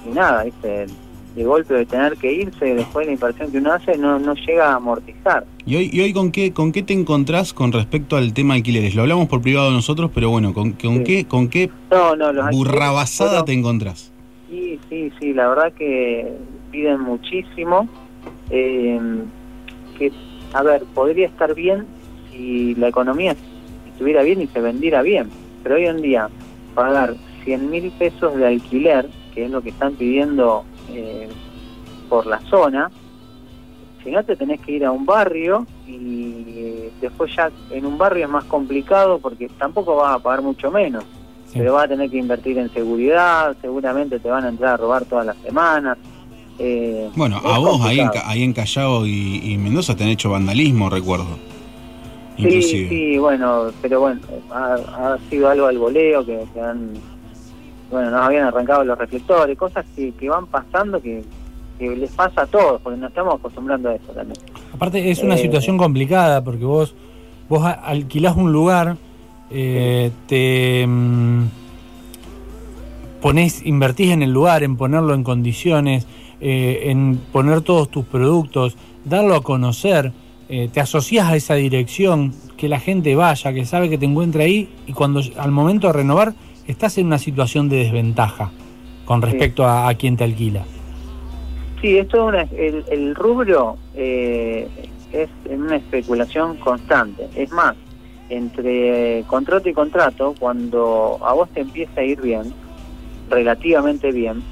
[0.05, 0.87] y, y nada, ¿viste?
[1.35, 4.33] De golpe de tener que irse después de la inversión que uno hace no, no
[4.35, 5.45] llega a amortizar.
[5.65, 8.95] ¿Y hoy, y hoy con, qué, con qué te encontrás con respecto al tema alquileres?
[8.95, 11.03] Lo hablamos por privado nosotros, pero bueno, ¿con, con Sí.
[11.03, 14.11] qué, con qué No, no, los burrabasada te encontrás?
[14.49, 16.33] Sí, sí, sí, la verdad que
[16.71, 17.87] piden muchísimo.
[18.49, 18.99] eh,
[19.97, 20.11] que,
[20.53, 21.85] a ver, podría estar bien
[22.31, 23.35] si la economía
[23.87, 25.29] estuviera bien y se vendiera bien,
[25.63, 26.27] pero hoy en día
[26.75, 27.15] pagar
[27.45, 31.27] 100 mil pesos de alquiler, que es lo que están pidiendo eh,
[32.09, 32.89] por la zona,
[34.03, 38.25] si no te tenés que ir a un barrio y después ya en un barrio
[38.25, 41.03] es más complicado porque tampoco vas a pagar mucho menos
[41.45, 41.59] Sí.
[41.59, 45.03] pero vas a tener que invertir en seguridad, seguramente te van a entrar a robar
[45.03, 45.97] todas las semanas.
[46.59, 50.29] eh, Bueno, a vos ahí en, ahí en Callao y, y Mendoza te han hecho
[50.29, 51.25] vandalismo, recuerdo.
[52.37, 52.87] Sí, Inclusive.
[52.89, 56.93] sí, bueno, pero bueno, ha, ha sido algo al voleo que, que han,
[57.91, 61.23] bueno, nos habían arrancado los reflectores, cosas que, que van pasando que,
[61.77, 64.37] que les pasa a todos, porque nos estamos acostumbrando a eso también.
[64.73, 66.95] Aparte es una Eh, situación complicada porque vos
[67.49, 68.95] vos alquilás un lugar,
[69.49, 71.43] eh, te mm,
[73.21, 76.07] ponés, invertís en el lugar, en ponerlo en condiciones,
[76.39, 80.13] eh, en poner todos tus productos, darlo a conocer,
[80.73, 84.67] te asocias a esa dirección, que la gente vaya, que sabe que te encuentra ahí
[84.85, 86.33] y cuando al momento de renovar
[86.67, 88.51] estás en una situación de desventaja
[89.05, 90.63] con respecto a, a quien te alquila.
[91.81, 94.67] Sí, esto es una, el, el rubro eh,
[95.11, 97.27] es en una especulación constante.
[97.35, 97.75] Es más,
[98.29, 102.53] entre contrato y contrato, cuando a vos te empieza a ir bien,
[103.29, 104.43] relativamente bien,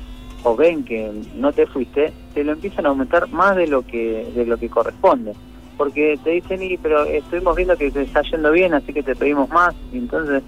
[0.44, 4.26] o ven que no te fuiste, te lo empiezan a aumentar más de lo que
[4.36, 5.34] de lo que corresponde.
[5.78, 9.16] Porque te dicen, y, pero estuvimos viendo que te está yendo bien, así que te
[9.16, 9.74] pedimos más.
[9.94, 10.44] Y entonces,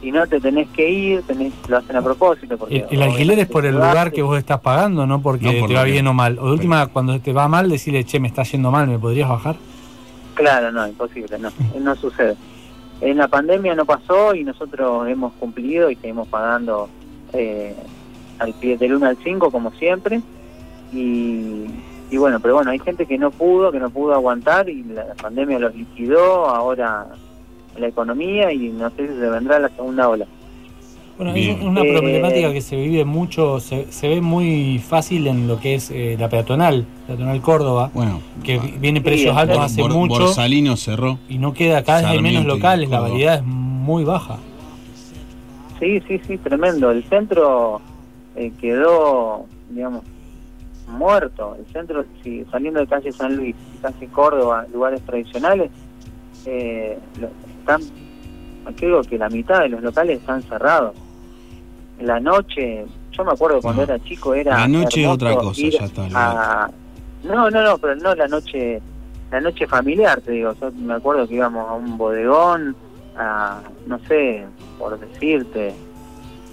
[0.00, 2.56] si no te tenés que ir, tenés, lo hacen a propósito.
[2.58, 5.60] Porque El, el alquiler es por el lugar que vos estás pagando, no porque No
[5.60, 6.38] por te va bien o mal.
[6.38, 9.28] O de última, cuando te va mal, decirle, che, me está yendo mal, ¿me podrías
[9.28, 9.56] bajar?
[10.34, 12.36] Claro, no, imposible, no, no sucede.
[13.00, 16.88] En la pandemia no pasó y nosotros hemos cumplido y seguimos pagando
[17.32, 17.74] eh,
[18.38, 20.20] al pie del 1 al 5 como siempre.
[20.92, 21.66] Y,
[22.10, 25.04] y bueno, pero bueno, hay gente que no pudo, que no pudo aguantar y la,
[25.04, 27.06] la pandemia los liquidó, ahora
[27.78, 30.26] la economía y no sé si se vendrá la segunda ola.
[31.16, 31.56] Bueno, Bien.
[31.58, 35.58] es una Eh, problemática que se vive mucho, se, se ve muy fácil en lo
[35.58, 39.80] que es eh, la peatonal, peatonal Córdoba, Bueno, que ah, viene precios sí, altos hace
[39.82, 41.18] Bor- mucho Borsalino cerró.
[41.28, 44.36] y no queda, cada vez hay menos locales, la variedad es muy baja.
[45.80, 46.90] Sí, sí, sí, tremendo.
[46.90, 47.80] El centro
[48.34, 50.02] eh, quedó, digamos,
[50.86, 51.56] muerto.
[51.58, 55.70] El centro, si, saliendo de calle San Luis, calle Córdoba, lugares tradicionales,
[56.46, 56.98] eh,
[57.60, 57.80] están,
[58.76, 60.94] creo que la mitad de los locales están cerrados.
[62.00, 63.92] La noche, yo me acuerdo cuando No.
[63.92, 64.58] era chico, era.
[64.58, 66.70] La noche otra cosa, ya está, a-
[67.24, 68.80] No, no, no, pero no la noche
[69.30, 70.52] la noche familiar, te digo.
[70.60, 72.76] Yo me acuerdo que íbamos a un bodegón,
[73.16, 74.44] a, no sé,
[74.78, 75.74] por decirte,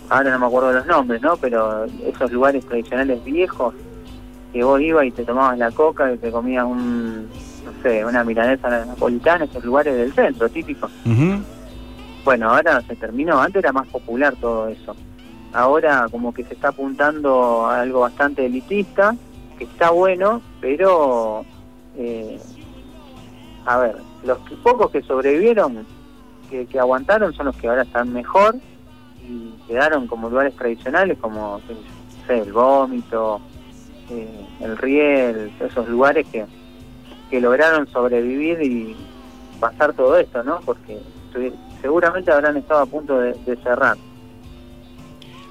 [0.09, 1.37] ahora no me acuerdo los nombres, ¿no?
[1.37, 3.75] Pero esos lugares tradicionales viejos,
[4.51, 7.27] que vos ibas y te tomabas la coca y te comías un,
[7.65, 10.91] no sé, una milanesa napolitana, esos lugares del centro, típicos.
[11.05, 11.41] Ujú.
[12.25, 14.95] Bueno, ahora se terminó, antes era más popular todo eso.
[15.53, 19.15] Ahora como que se está apuntando a algo bastante elitista,
[19.57, 21.45] que está bueno, pero
[21.95, 22.39] eh,
[23.65, 25.85] a ver, los que- pocos que sobrevivieron,
[26.49, 28.55] que, que aguantaron, son los que ahora están mejor
[29.27, 31.75] y quedaron como lugares tradicionales como qué
[32.27, 33.39] sé, el vómito,
[34.09, 36.45] eh, el riel, esos lugares que,
[37.33, 38.95] que lograron sobrevivir y
[39.59, 40.59] pasar todo esto, ¿no?
[40.63, 40.99] Porque
[41.81, 43.97] seguramente habrán estado a punto de, de cerrar.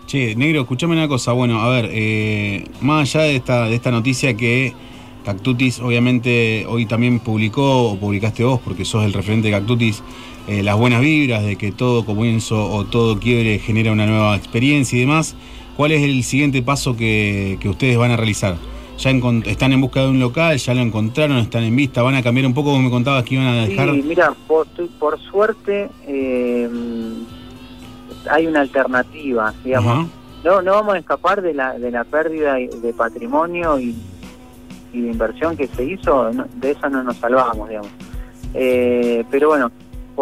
[0.07, 1.33] Che, negro, escuchame una cosa.
[1.33, 4.73] Bueno, a ver, eh, más allá de esta, de esta noticia que
[5.25, 10.05] Cactutis obviamente hoy también publicó, o publicaste vos, porque sos el referente de Cactutis,
[10.47, 14.97] eh, las buenas vibras de que todo comienzo o todo quiebre genera una nueva experiencia
[14.97, 15.35] y demás.
[15.77, 18.57] ¿Cuál es el siguiente paso que, que ustedes van a realizar?
[18.99, 19.11] ¿Ya
[19.47, 20.57] están en busca de un local?
[20.59, 21.39] ¿Ya lo encontraron?
[21.39, 22.03] ¿Están en vista?
[22.03, 23.91] ¿Van a cambiar un poco como me contabas que iban a dejar?
[23.91, 24.67] Sí, mira, por,
[24.99, 26.69] por suerte eh,
[28.31, 30.09] hay una alternativa, digamos.
[30.45, 33.95] No, no vamos a escapar de la, de la pérdida de patrimonio y,
[34.93, 37.91] y de inversión que se hizo, no- de eso no nos salvamos, digamos.
[38.55, 39.71] Eh, pero bueno,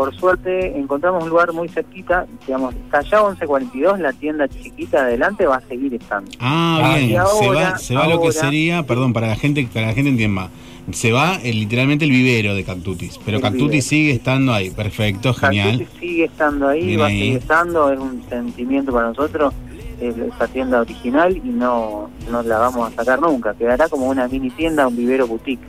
[0.01, 5.45] por suerte encontramos un lugar muy cerquita, digamos, allá 1142, la tienda chiquita de adelante
[5.45, 6.31] va a seguir estando.
[6.41, 7.11] Ah, bien.
[7.11, 9.93] se ahora- va, se va lo que ahora- sería, perdón, para la gente, para la
[9.93, 10.49] gente entienda.
[10.93, 13.83] Se va eh, literalmente el vivero de Cactutis, pero Cactutis vivero.
[13.83, 14.71] sigue estando ahí.
[14.71, 15.81] Perfecto, genial.
[15.81, 17.17] Cactutis sigue estando ahí, Bien va ahí.
[17.17, 19.53] a seguir estando, es un sentimiento para nosotros,
[20.01, 24.27] es esa tienda original y no, no la vamos a sacar nunca, quedará como una
[24.29, 25.61] mini tienda, un vivero boutique.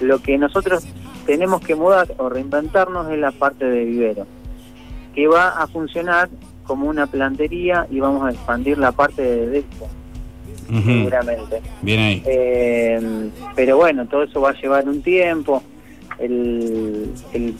[0.00, 0.84] Lo que nosotros
[1.26, 4.26] tenemos que mudar o reinventarnos es la parte de vivero,
[5.14, 6.28] que va a funcionar
[6.66, 9.88] como una plantería y vamos a expandir la parte de despo,
[10.84, 11.60] seguramente.
[11.82, 12.22] Bien ahí.
[12.26, 15.62] Eh, pero bueno, todo eso va a llevar un tiempo.
[16.18, 17.54] El, el,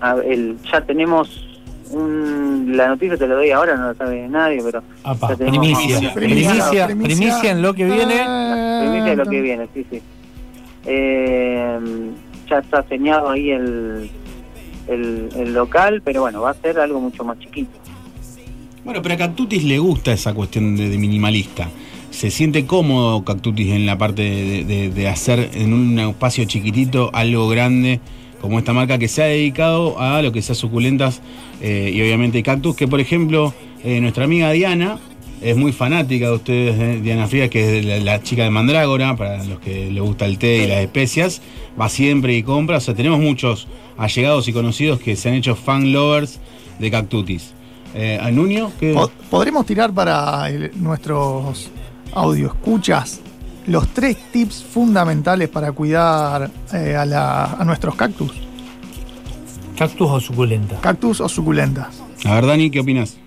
[0.00, 1.42] a- el- ya tenemos
[1.90, 5.58] un, la noticia, te la doy ahora, no la sabe nadie, pero Apa, ya tenemos
[5.58, 6.14] primicia.
[6.14, 8.14] Primicia, primicia en lo que viene.
[8.80, 10.02] primicia de lo que viene, sí, sí.
[10.86, 11.78] Eh,
[12.48, 14.10] ya está señado ahí el,
[14.88, 17.70] el, el local, pero bueno, va a ser algo mucho más chiquito.
[18.84, 21.68] Bueno, pero a Cactutis le gusta esa cuestión de, minimalista.
[22.10, 28.00] Se siente cómodo Cactutis en la parte de hacer en un espacio chiquitito algo grande,
[28.40, 31.20] como esta marca que se ha dedicado a lo que sea suculentas
[31.60, 34.98] eh, y obviamente cactus, que por ejemplo eh, nuestra amiga Diana
[35.40, 39.16] es muy fanática de ustedes, eh, Diana Frías, que es la, la chica de Mandrágora,
[39.16, 41.42] para los que les gusta el té y las especias,
[41.80, 43.68] va siempre y compra, o sea, tenemos muchos
[43.98, 46.40] allegados y conocidos que se han hecho fan lovers
[46.78, 47.52] de Cactutis.
[47.94, 48.70] Eh, ¿A Nuño?
[49.30, 51.70] ¿Podremos tirar para el- nuestros
[52.14, 53.20] audio escuchas
[53.66, 58.32] los tres tips fundamentales para cuidar eh, a, la- a nuestros cactus?
[59.78, 60.80] ¿Cactus o suculenta?
[60.80, 62.02] Cactus o suculentas.
[62.24, 63.18] A ver, Dani, ¿qué opinas?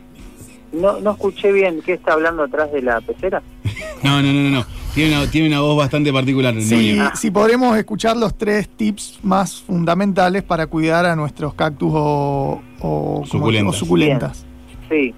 [0.72, 3.42] No, no escuché bien, ¿qué está hablando atrás de la pecera?
[4.04, 4.50] No, no, no, no.
[4.60, 4.66] no.
[4.96, 6.54] Tiene una, tiene una voz bastante particular.
[6.62, 7.12] Si, Nuño.
[7.16, 13.24] si podremos escuchar los tres tips más fundamentales para cuidar a nuestros cactus o, o-
[13.26, 13.76] Suculentas.
[13.76, 14.46] o suculentas.
[14.90, 15.14] Sí,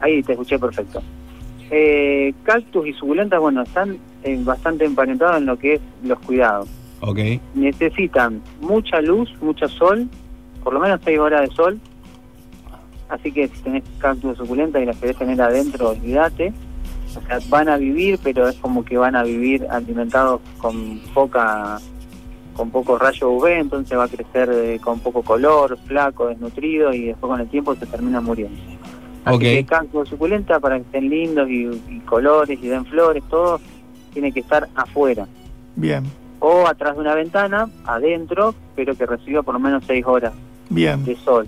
[0.00, 1.00] ahí te escuché perfecto.
[1.70, 6.68] Eh, cactus y suculentas, bueno, están eh, bastante emparentados en lo que es los cuidados.
[7.00, 7.18] Ok.
[7.54, 10.08] Necesitan mucha luz, mucho sol,
[10.64, 11.80] por lo menos 6 horas de sol.
[13.08, 16.52] Así que si tenés cactus suculentas y las querés tener adentro, olvídate.
[17.16, 21.78] O sea, van a vivir, pero es como que van a vivir alimentados con poca
[22.54, 27.06] con poco rayo UV, entonces va a crecer eh, con poco color, flaco, desnutrido y
[27.08, 28.58] después con el tiempo se termina muriendo.
[29.26, 29.40] Así Ok.
[29.42, 33.60] que cactus suculenta para que estén lindos y, y colores y den flores, todo
[34.14, 35.26] tiene que estar afuera
[35.74, 36.04] Bien,
[36.40, 40.32] o atrás de una ventana, adentro, pero que reciba por lo menos 6 horas
[40.70, 41.04] bien.
[41.04, 41.46] de sol.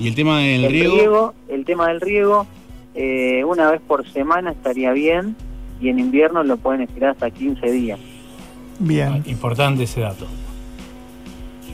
[0.00, 1.34] ¿Y el tema del el riego?
[1.48, 2.46] el tema del riego,
[2.94, 5.36] eh, una vez por semana estaría bien
[5.78, 8.00] y en invierno lo pueden estirar hasta 15 días.
[8.78, 9.22] Bien.
[9.26, 10.26] Importante ese dato.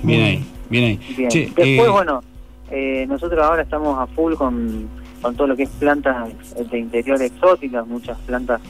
[0.03, 1.01] Bien ahí, bien ahí.
[1.17, 1.31] Bien.
[1.31, 2.23] Che, Después, eh, bueno,
[2.71, 4.89] eh, nosotros ahora estamos a full con,
[5.23, 6.29] con todo lo que es plantas
[6.71, 8.61] de interior exóticas, muchas plantas.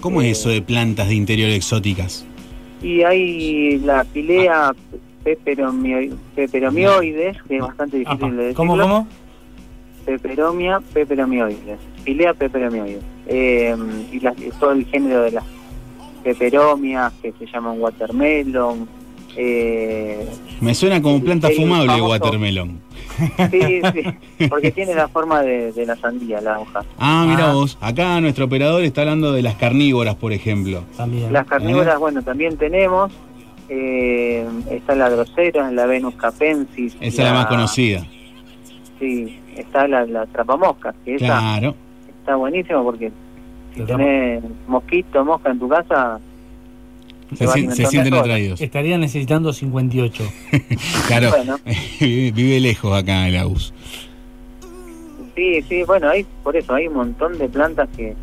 [0.00, 2.24] ¿Cómo es eh, eso de plantas de interior exóticas?
[2.82, 4.72] Y hay la pilea
[6.34, 8.54] peperomioides, que es bastante difícil de decirlo.
[8.54, 9.06] ¿Cómo, cómo?
[10.04, 11.78] Peperomia peperomioides.
[12.04, 13.02] Pilea peperomioides.
[13.28, 13.76] Eh,
[14.12, 15.44] y las- todo el género de las
[16.24, 18.88] peperomias, que se llaman watermelon,
[19.34, 20.28] Eh,
[20.60, 22.78] Me suena como planta el fumable famoso- watermelon.
[23.50, 26.84] sí, sí, porque tiene la forma de, de la sandía, la hoja.
[26.98, 27.54] Ah, mira Ah.
[27.54, 27.78] vos.
[27.80, 30.84] Acá nuestro operador está hablando de las carnívoras, por ejemplo.
[30.98, 31.32] También.
[31.32, 33.10] Las carnívoras, bueno, también tenemos.
[33.68, 36.96] Eh, está la grosera, la Venus capensis.
[37.00, 38.04] Esa es la más conocida.
[38.98, 41.74] Sí, está la, la trapamosca, que esa Claro.
[42.20, 43.10] está buenísimo porque
[43.74, 46.20] si La tenés mosquito, mosca en tu casa,
[47.34, 47.46] Se,
[47.86, 48.60] sienten atraídos.
[48.60, 50.24] Estaría necesitando 58.
[51.08, 51.30] Claro.
[51.30, 51.56] Bueno.
[52.00, 53.72] vive, vive lejos acá el AUS.
[55.34, 58.14] Sí, sí, bueno, hay, por eso hay un montón de plantas que,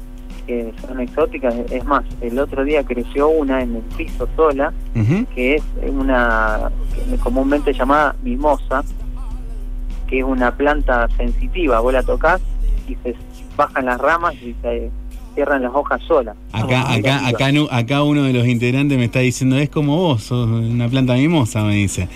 [0.50, 1.54] que son exóticas.
[1.70, 4.74] Es más, el otro día creció una en el piso sola,
[5.36, 6.72] que es una
[7.08, 8.84] que comúnmente llamada mimosa,
[10.08, 11.82] que es una planta sensitiva.
[11.82, 12.42] Vos la tocas
[12.88, 13.16] y se
[13.56, 14.90] bajan las ramas y se
[15.36, 16.36] cierran las hojas solas.
[16.52, 20.48] Acá, acá, acá, acá uno de los integrantes me está diciendo, es como vos, sos
[20.48, 22.08] una planta mimosa, me dice.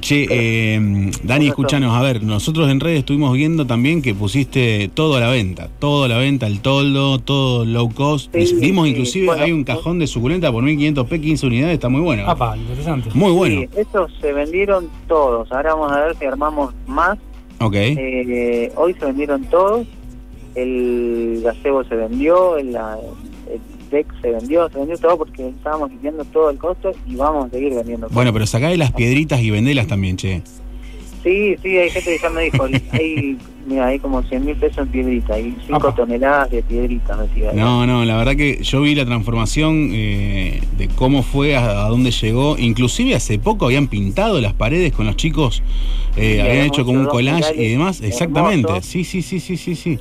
[0.00, 5.16] Che, eh, Dani, escuchanos, a ver, nosotros en redes estuvimos viendo también que pusiste todo
[5.16, 8.34] a la venta, todo a la venta, el toldo, todo low cost.
[8.34, 9.42] Sí, Vimos sí, inclusive, bueno.
[9.42, 12.24] hay un cajón de suculenta por 1500 P, 15 unidades, está muy bueno.
[12.56, 13.10] Interesante.
[13.14, 13.60] Muy bueno.
[13.60, 15.50] Sí, estos se vendieron todos.
[15.52, 17.18] Ahora vamos a ver si armamos más.
[17.60, 17.74] Ok.
[17.74, 19.86] Eh, hoy se vendieron todos.
[20.54, 26.24] El gazebo se vendió, el, el deck se vendió, se vendió todo porque estábamos viendo
[26.26, 28.08] todo el costo y vamos a seguir vendiendo.
[28.10, 30.42] Bueno, pero sacá de las piedritas y vendelas también, che.
[31.22, 34.78] Sí, sí, hay gente que ya me dijo, hay, mira, hay como 100 mil pesos
[34.78, 35.94] en piedrita y 5 Apa.
[35.94, 37.54] toneladas de piedrita metidas.
[37.54, 41.88] No, no, la verdad que yo vi la transformación eh, de cómo fue, a, a
[41.88, 42.58] dónde llegó.
[42.58, 45.62] Inclusive hace poco habían pintado las paredes con los chicos,
[46.16, 48.00] eh, habían hecho como un collage y demás.
[48.00, 48.82] Exactamente.
[48.82, 49.98] Sí, sí, sí, sí, sí, sí.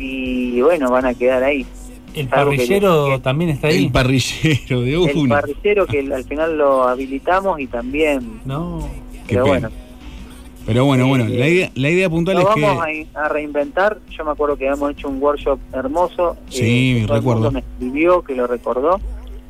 [0.00, 1.66] Y bueno, van a quedar ahí.
[2.14, 3.84] El que- parrillero que- también está ahí.
[3.86, 5.34] El parrillero de El uno.
[5.34, 8.40] parrillero que al final lo habilitamos y también...
[8.44, 8.88] No.
[9.26, 9.68] Qué pero bueno,
[10.66, 13.06] Pero bueno, bueno, Eh, la idea, la idea puntual Lo es vamos que.
[13.14, 13.98] a, a reinventar.
[14.10, 16.32] Yo me acuerdo que habíamos hecho un workshop hermoso.
[16.32, 17.42] eh, Sí, el recuerdo.
[17.42, 19.00] mundo me escribió, que lo recordó.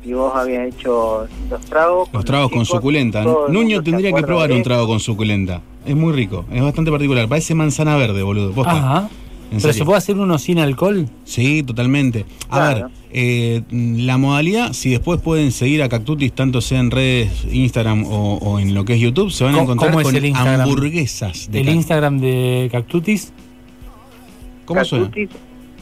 [0.03, 2.09] Y vos habías hecho los tragos.
[2.13, 3.21] Los tragos con chicos, suculenta.
[3.23, 5.61] el Nuño tendría que probar de un trago con suculenta.
[5.85, 7.27] Es muy rico, es bastante particular.
[7.27, 8.51] Parece manzana verde, boludo.
[8.51, 8.71] Posta.
[8.71, 9.09] Ajá.
[9.51, 9.73] Pero serio.
[9.79, 11.07] se puede hacer uno sin alcohol.
[11.25, 12.25] Sí, totalmente.
[12.49, 12.79] A Claro.
[12.79, 18.05] ver, eh, la modalidad, si después pueden seguir a Cactutis, tanto sea en redes, Instagram
[18.05, 20.15] o, o en lo que es YouTube, se van a ¿Cómo- encontrar cómo es con
[20.15, 20.61] el Instagram?
[20.61, 21.51] hamburguesas.
[21.51, 23.33] De El Cac- Instagram de Cactutis.
[24.65, 25.05] ¿Cómo suena?
[25.05, 25.29] Cactutis,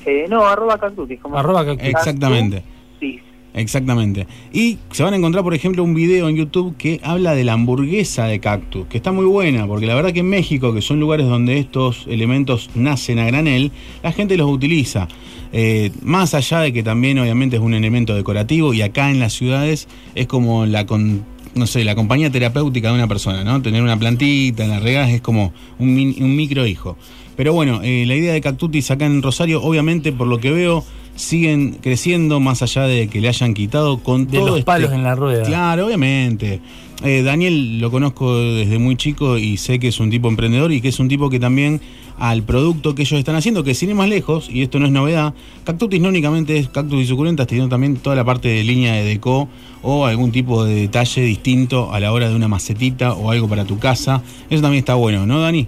[0.05, 1.19] eh, no, arroba cactutis.
[1.19, 1.89] Como Arroba Cactutis.
[1.91, 2.63] Exactamente.
[2.99, 3.19] Sí,
[3.53, 4.27] Exactamente.
[4.53, 7.53] Y se van a encontrar, por ejemplo, un video en YouTube que habla de la
[7.53, 10.99] hamburguesa de cactus, que está muy buena, porque la verdad que en México, que son
[10.99, 13.71] lugares donde estos elementos nacen a granel,
[14.03, 15.07] la gente los utiliza.
[15.51, 19.33] Eh, más allá de que también obviamente es un elemento decorativo y acá en las
[19.33, 21.23] ciudades es como la con-
[21.55, 23.59] no sé, la compañía terapéutica de una persona, ¿no?
[23.63, 25.89] Tener una plantita la regas es como un,
[26.19, 26.95] un micro hijo.
[27.35, 30.83] Pero bueno, eh, la idea de Cactutis acá en Rosario, obviamente por lo que veo,
[31.19, 34.91] siguen creciendo más allá de que le hayan quitado con De todo los este- palos
[34.93, 35.43] en la rueda.
[35.43, 36.61] Claro, obviamente.
[37.03, 40.81] Eh, Daniel lo conozco desde muy chico y sé que es un tipo emprendedor y
[40.81, 41.81] que es un tipo que también
[42.17, 44.91] al producto que ellos están haciendo, que sin ir más lejos, y esto no es
[44.91, 48.93] novedad, Cactutis no únicamente es cactus y suculentas, sino también toda la parte de línea
[48.93, 49.47] de deco
[49.81, 53.63] o algún tipo de detalle distinto a la hora de una macetita o algo para
[53.63, 54.21] tu casa.
[54.49, 55.67] Eso también está bueno, ¿no, Dani?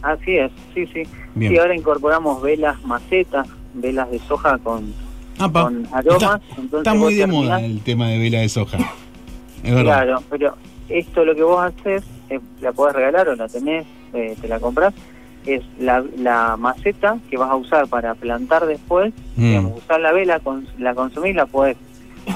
[0.00, 1.02] así es, sí, sí.
[1.34, 1.52] Bien.
[1.52, 4.92] Sí, ahora incorporamos velas macetas, velas de soja con,
[5.38, 6.22] Apa, con aromas.
[6.22, 8.78] está, entonces está muy de terminás- moda el tema de vela de soja.
[9.62, 10.04] Es verdad.
[10.04, 10.56] Claro, pero
[10.88, 14.58] esto lo que vos haces, eh, la podés regalar o la tenés, eh, te la
[14.60, 14.94] compras,
[15.46, 19.42] es la, la maceta que vas a usar para plantar después, Mm.
[19.42, 20.40] digamos, usar la vela,
[20.78, 21.76] la consumís, la podés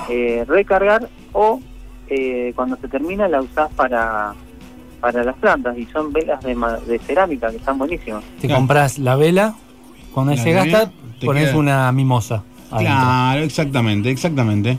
[0.09, 1.61] eh, recargar o
[2.09, 4.35] eh, cuando se termina la usás para
[5.01, 8.23] para las plantas y son velas de, ma- de cerámica que están buenísimas.
[8.41, 9.55] Te compras la vela.
[10.13, 10.93] Cuando La se vela, gasta,
[11.25, 12.43] pones queda- una mimosa.
[12.71, 12.95] adentro.
[12.95, 14.79] Claro, exactamente, exactamente.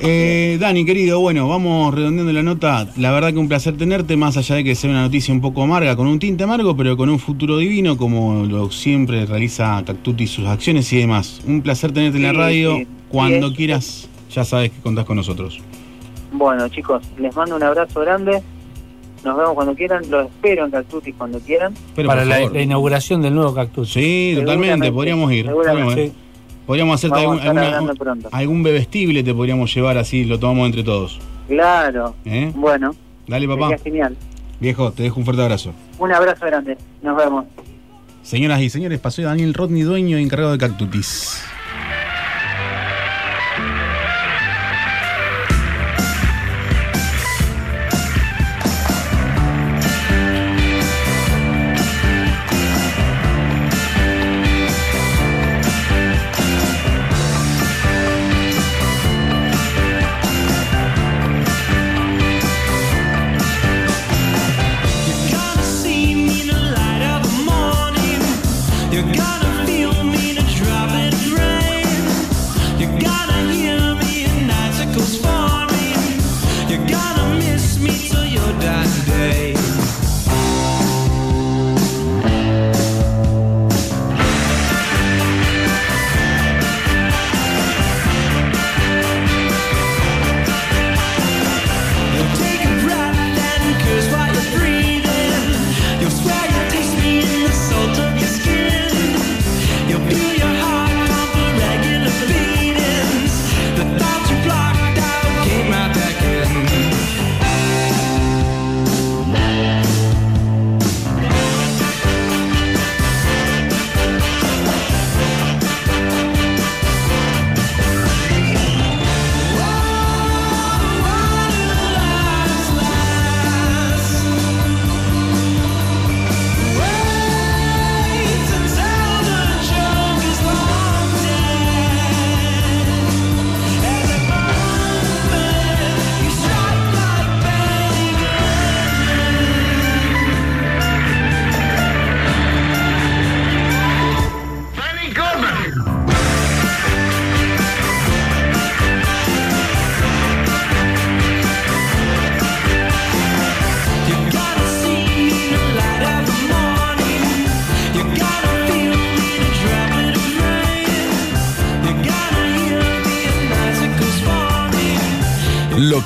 [0.00, 2.86] Eh, Dani, querido, bueno, vamos redondeando la nota.
[2.96, 5.62] La verdad que un placer tenerte, más allá de que sea una noticia un poco
[5.64, 10.26] amarga, con un tinte amargo, pero con un futuro divino, como lo siempre realiza Cactuti
[10.28, 11.40] sus acciones y demás.
[11.46, 12.76] Un placer tenerte en la radio.
[12.76, 12.86] sí.
[13.08, 15.58] Cuando Sí, quieras, ya sabes que contás con nosotros.
[16.30, 18.42] Bueno, chicos, les mando un abrazo grande.
[19.24, 20.02] Nos vemos cuando quieran.
[20.10, 21.74] Los espero en Cactutis cuando quieran.
[21.94, 23.92] Pero para la, inauguración del nuevo cactus.
[23.92, 25.46] Sí, totalmente, podríamos ir.
[25.46, 25.84] seguramente.
[25.84, 26.10] Podríamos, ir.
[26.10, 26.16] Sí.
[26.66, 31.18] Podríamos hacerte algún, alguna- algún bebestible, te podríamos llevar así, lo tomamos entre todos.
[31.48, 32.14] Claro.
[32.26, 32.52] ¿eh?
[32.54, 32.94] Bueno,
[33.26, 33.68] Dale, papá.
[33.68, 34.16] sería genial.
[34.60, 35.72] Viejo, te dejo un fuerte abrazo.
[35.98, 36.76] Un abrazo grande.
[37.02, 37.46] Nos vemos.
[38.22, 41.42] Señoras y señores, pasó Daniel Rodney, dueño y encargado de Cactutis.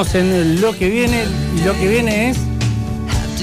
[0.00, 1.24] En lo que viene.
[1.60, 2.38] Y lo que viene es.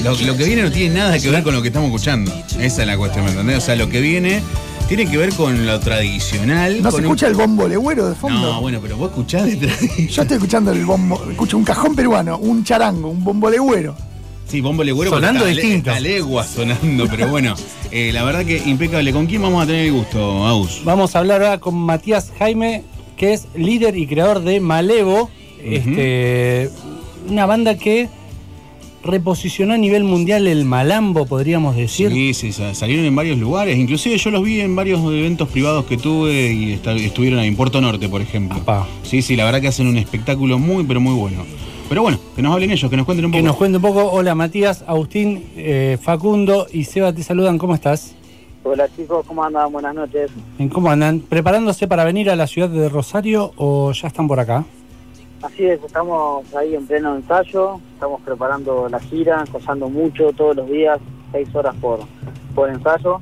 [0.03, 2.31] Lo, lo que viene no tiene nada que ver con lo que estamos escuchando.
[2.59, 3.57] Esa es la cuestión, ¿me entendés?
[3.59, 4.41] O sea, lo que viene
[4.87, 6.77] tiene que ver con lo tradicional.
[6.81, 8.39] ¿No con se un- escucha el bombo legüero de fondo?
[8.53, 10.07] No, bueno, pero vos escuchás de tradición.
[10.07, 13.95] Yo estoy escuchando el bombo, escucho un cajón peruano, un charango, un bombo legüero.
[14.47, 15.89] Sí, bombo legüero porque Sonando está a le- distinto.
[15.91, 17.53] está a leguas sonando, pero bueno,
[17.91, 19.11] eh, la verdad que impecable.
[19.13, 20.81] ¿Con quién vamos a tener el gusto, Aus?
[20.83, 22.83] Vamos a hablar ahora con Matías Jaime,
[23.15, 25.29] que es líder y creador de Malevo.
[25.63, 26.69] Este,
[27.29, 28.09] una banda que
[29.03, 32.11] reposicionó a nivel mundial el malambo, podríamos decir.
[32.11, 33.77] Sí, sí, sa- salieron en varios lugares.
[33.77, 38.09] Inclusive yo los vi en varios eventos privados que tuve y estuvieron en Puerto Norte,
[38.09, 38.57] por ejemplo.
[38.57, 38.85] Apá.
[39.03, 41.45] Sí, sí, la verdad que hacen un espectáculo muy, pero muy bueno.
[41.87, 43.47] Pero bueno, que nos hablen ellos, que nos cuenten un Que poco.
[43.47, 44.11] nos cuente un poco.
[44.11, 47.57] Hola Matías, Agustín, eh, Facundo y Seba te saludan.
[47.57, 48.13] ¿Cómo estás?
[48.63, 49.71] Hola chicos, ¿cómo andan?
[49.71, 50.29] Buenas noches.
[50.59, 51.21] ¿En ¿Cómo andan?
[51.21, 54.65] ¿Preparándose para venir a la ciudad de Rosario o ya están por acá?
[55.47, 60.67] Así es, estamos ahí en pleno ensayo, estamos preparando la gira, ensayando mucho todos los
[60.67, 60.99] días,
[61.31, 62.01] seis horas por,
[62.53, 63.21] por ensayo,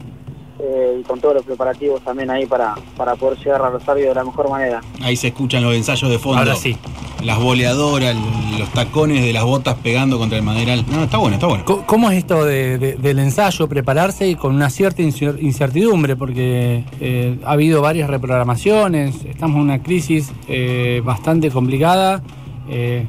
[0.60, 4.16] eh, y con todos los preparativos también ahí para, para poder llegar a Rosario de
[4.16, 4.82] la mejor manera.
[5.01, 6.39] Ahí se escuchan los ensayos de fondo.
[6.39, 6.78] Ahora sí.
[7.24, 8.16] Las boleadoras,
[8.60, 10.86] los tacones de las botas pegando contra el maderal.
[10.91, 11.64] No, está bueno, está bueno.
[11.66, 16.16] ¿Cómo es esto de- de- del ensayo, prepararse y con una cierta incer- incertidumbre?
[16.16, 22.22] Porque eh, ha habido varias reprogramaciones, estamos en una crisis eh, bastante complicada.
[22.70, 23.06] eh,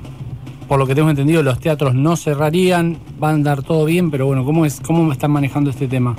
[0.68, 4.26] por lo que tengo entendido, los teatros no cerrarían, va a andar todo bien, pero
[4.26, 6.16] bueno, ¿cómo, es, cómo están manejando este tema?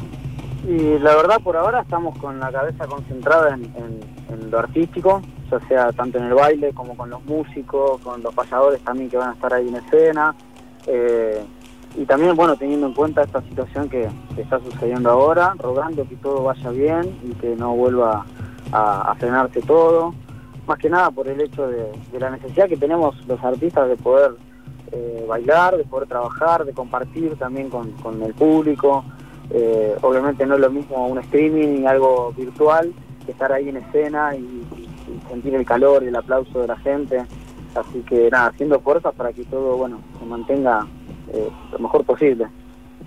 [0.67, 5.93] Y la verdad por ahora estamos con la cabeza concentrada en, lo artístico, ya sea
[5.93, 9.33] tanto en el baile como con los músicos, con los payadores también que van a
[9.33, 10.35] estar ahí en escena.
[10.85, 11.41] eh,
[11.95, 16.43] y también, bueno, teniendo en cuenta esta situación que, está sucediendo ahora, rogando que todo
[16.43, 18.25] vaya bien y que no vuelva
[18.73, 20.13] a, frenarse todo.
[20.67, 21.89] Más que nada por el hecho de,
[22.19, 24.35] la necesidad que tenemos los artistas de poder
[24.91, 29.05] eh, bailar, de poder trabajar, de compartir también con el público.
[29.51, 32.91] Eh, obviamente no es lo mismo un streaming y algo virtual
[33.25, 36.77] que estar ahí en escena y, y sentir el calor y el aplauso de la
[36.77, 37.23] gente.
[37.75, 40.85] Así que nada, haciendo fuerzas para que todo bueno se mantenga
[41.33, 42.47] eh, lo mejor posible.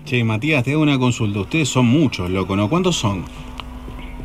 [0.05, 1.39] Che, Matías, te hago una consulta.
[1.41, 2.69] Ustedes son muchos, loco, ¿no?
[2.69, 3.23] ¿Cuántos son?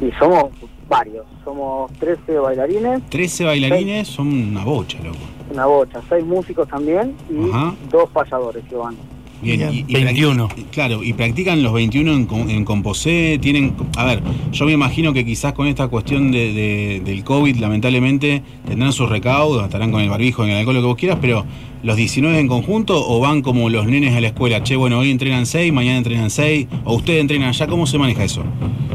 [0.00, 0.44] Y somos
[0.88, 5.18] varios, somos 13 bailarines, 13 bailarines, son una bocha, loco.
[5.52, 7.74] una bocha, 6 músicos también y Ajá.
[7.90, 8.94] dos payadores que van.
[9.42, 9.72] Bien, Bien.
[9.72, 10.48] y, y 21.
[10.48, 13.74] practi- Claro, y practican los 21 en, en Composé, tienen...
[13.96, 14.22] A ver,
[14.52, 19.08] yo me imagino que quizás con esta cuestión de, de- del COVID, lamentablemente, tendrán sus
[19.08, 21.44] recaudos, estarán con el barbijo, en el alcohol, lo que vos quieras, pero
[21.86, 24.60] ¿los 19 en conjunto o van como los nenes a la escuela?
[24.62, 28.24] Che, bueno, hoy entrenan 6, mañana entrenan 6, o ustedes entrenan allá, ¿cómo se maneja
[28.24, 28.42] eso?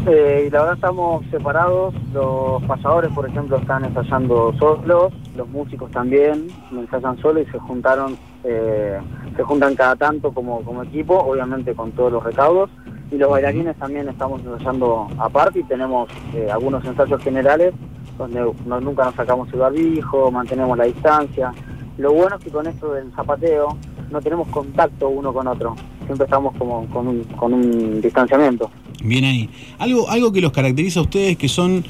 [0.08, 6.48] Eh, la verdad estamos separados, los payadores por ejemplo están ensayando solos, los músicos también
[6.72, 8.98] ensayan solos y se juntaron, eh,
[9.38, 12.70] se juntan cada tanto como, como equipo, obviamente con todos los recaudos,
[13.12, 17.74] y los bailarines también estamos ensayando aparte y tenemos eh, algunos ensayos generales
[18.18, 21.54] donde no- nunca nos sacamos el barbijo, mantenemos la distancia.
[21.98, 23.78] Lo bueno es que con esto del zapateo
[24.12, 28.70] no tenemos contacto uno con otro, siempre estamos como con un, con un distanciamiento.
[29.04, 29.50] Bien ahí.
[29.80, 31.84] Algo, algo que los caracteriza a ustedes que son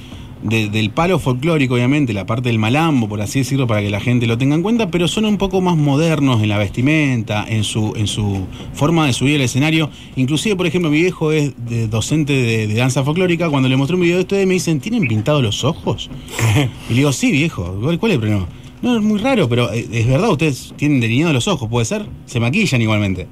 [0.44, 4.00] de- del palo folclórico, obviamente, la parte del malambo, por así decirlo, para que la
[4.00, 7.64] gente lo tenga en cuenta, pero son un poco más modernos en la vestimenta, en
[7.64, 9.90] su, en su forma de subir al escenario.
[10.16, 13.50] Inclusive, por ejemplo, mi viejo es de- docente de, de danza folclórica.
[13.50, 16.10] Cuando le mostré un video de ustedes me dicen, ¿tienen pintados los ojos?
[16.90, 17.78] y le digo, sí, viejo.
[17.82, 18.48] ¿Cuál, cuál es el problema?
[18.82, 22.06] No, es muy raro, pero eh, es verdad, ustedes tienen delineados los ojos, ¿puede ser?
[22.26, 23.28] Se maquillan igualmente.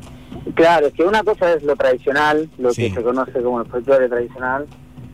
[0.53, 2.83] Claro, es que una cosa es lo tradicional, lo Sí.
[2.89, 4.67] que se conoce como el folclore tradicional,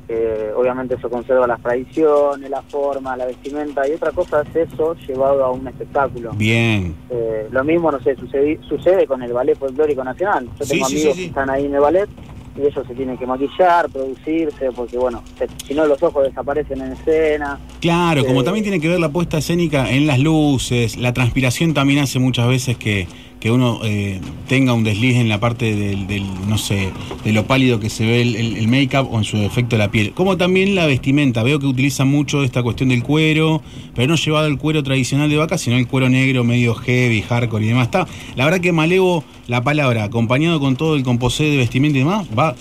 [0.07, 4.95] que obviamente eso conserva las tradiciones, la forma, la vestimenta, y otra cosa es eso
[5.07, 6.31] llevado a un espectáculo.
[6.33, 6.95] Bien.
[7.09, 10.47] Eh, lo mismo, no sé, sucede, sucede con el Ballet Folclórico Nacional.
[10.59, 11.21] Yo tengo sí, amigos sí.
[11.21, 12.09] que están ahí en el ballet
[12.55, 15.21] y ellos se tienen que maquillar, producirse, porque bueno,
[15.67, 17.59] si no los ojos desaparecen en escena.
[17.81, 21.73] Claro, como Eh, también tiene que ver la puesta escénica en las luces, la transpiración
[21.73, 23.07] también hace muchas veces que,
[23.39, 26.91] que uno eh, tenga un desliz en la parte del, del, no sé,
[27.23, 30.13] de lo pálido que se ve el, el- make-up o en su defecto la piel.
[30.13, 33.61] Como también la vestimenta, veo que utilizan mucho esta cuestión del cuero,
[33.93, 37.65] pero no llevado el cuero tradicional de vaca, sino el cuero negro medio heavy, hardcore
[37.65, 37.85] y demás.
[37.85, 42.01] Está, la verdad que Malevo, la palabra, acompañado con todo el composé de vestimenta y
[42.01, 42.55] demás, va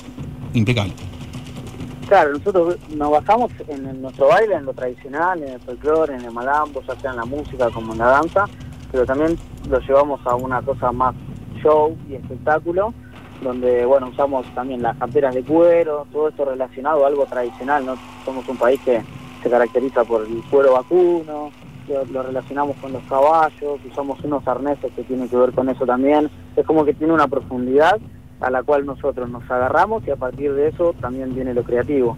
[0.53, 0.93] impecable.
[2.09, 6.21] Claro, nosotros nos basamos en, en nuestro baile, en lo tradicional, en el folclore, en
[6.27, 8.45] el malambo, ya sea en la música como en la danza,
[8.93, 9.39] pero también
[9.69, 11.15] lo llevamos a una cosa más
[11.63, 12.93] show y espectáculo,
[13.43, 17.97] donde bueno usamos también las camperas de cuero, todo esto relacionado a algo tradicional, ¿no?
[18.25, 19.03] Somos un país que
[19.43, 21.51] se caracteriza por el cuero vacuno,
[22.11, 26.31] lo, relacionamos con los caballos, usamos unos arneses que tienen que ver con eso también,
[26.57, 27.99] es como que tiene una profundidad
[28.41, 32.17] a la cual nosotros nos agarramos y a partir de eso también viene lo creativo.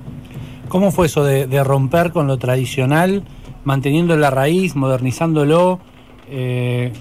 [0.69, 3.23] ¿Cómo fue eso de, de romper con lo tradicional,
[3.65, 5.79] manteniendo la raíz, modernizándolo?
[6.29, 6.93] Eh,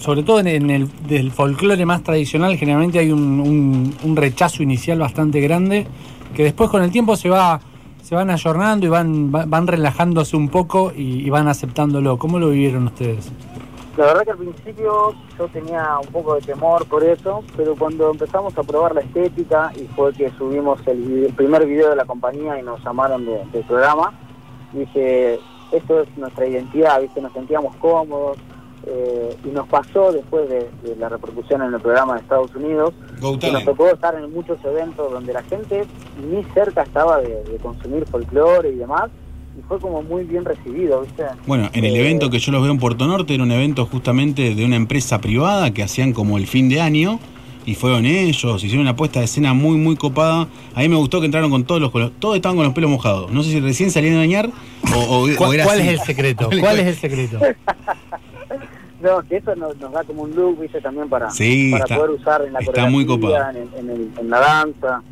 [0.00, 5.86] sobre todo en, el del folclore más tradicional, generalmente hay un, rechazo inicial bastante grande,
[6.34, 7.60] que después con el tiempo se va
[8.02, 12.18] se van ayornando y van, va- van relajándose un poco y, van aceptándolo.
[12.18, 13.30] ¿Cómo lo vivieron ustedes?
[13.96, 18.10] La verdad que al principio yo tenía un poco de temor por eso, pero cuando
[18.10, 22.58] empezamos a probar la estética y fue que subimos el primer video de la compañía
[22.58, 24.12] y nos llamaron de- del programa,
[24.72, 25.38] dije,
[25.70, 27.20] esto es nuestra identidad, ¿viste?
[27.20, 28.38] nos sentíamos cómodos
[28.86, 32.94] eh, y nos pasó después de, de la repercusión en el programa de Estados Unidos,
[33.20, 35.84] Go que nos tocó estar en muchos eventos donde la gente
[36.30, 39.10] ni cerca estaba de, de consumir folclore y demás,
[39.58, 41.24] y fue como muy bien recibido, ¿viste?
[41.46, 43.84] Bueno, en el Eh, evento que yo los veo en Puerto Norte era un evento
[43.86, 47.18] justamente de una empresa privada que hacían como el fin de año
[47.66, 50.48] y fueron ellos, hicieron una puesta de escena muy muy copada.
[50.74, 52.72] A mí me gustó que entraron con todos los con los- todos estaban con los
[52.74, 53.30] pelos mojados.
[53.30, 54.48] No sé si recién salían a bañar
[54.94, 55.88] o, o- o ¿Cuál, era cuál así.
[55.88, 56.48] es el secreto?
[56.60, 57.38] ¿Cuál es el secreto?
[59.02, 60.80] No, que eso nos, nos da como un look, ¿viste?
[60.80, 63.78] También para, Sí, para está- poder usar en la está muy coreografía, copado.
[63.78, 65.02] en, en el- en la danza.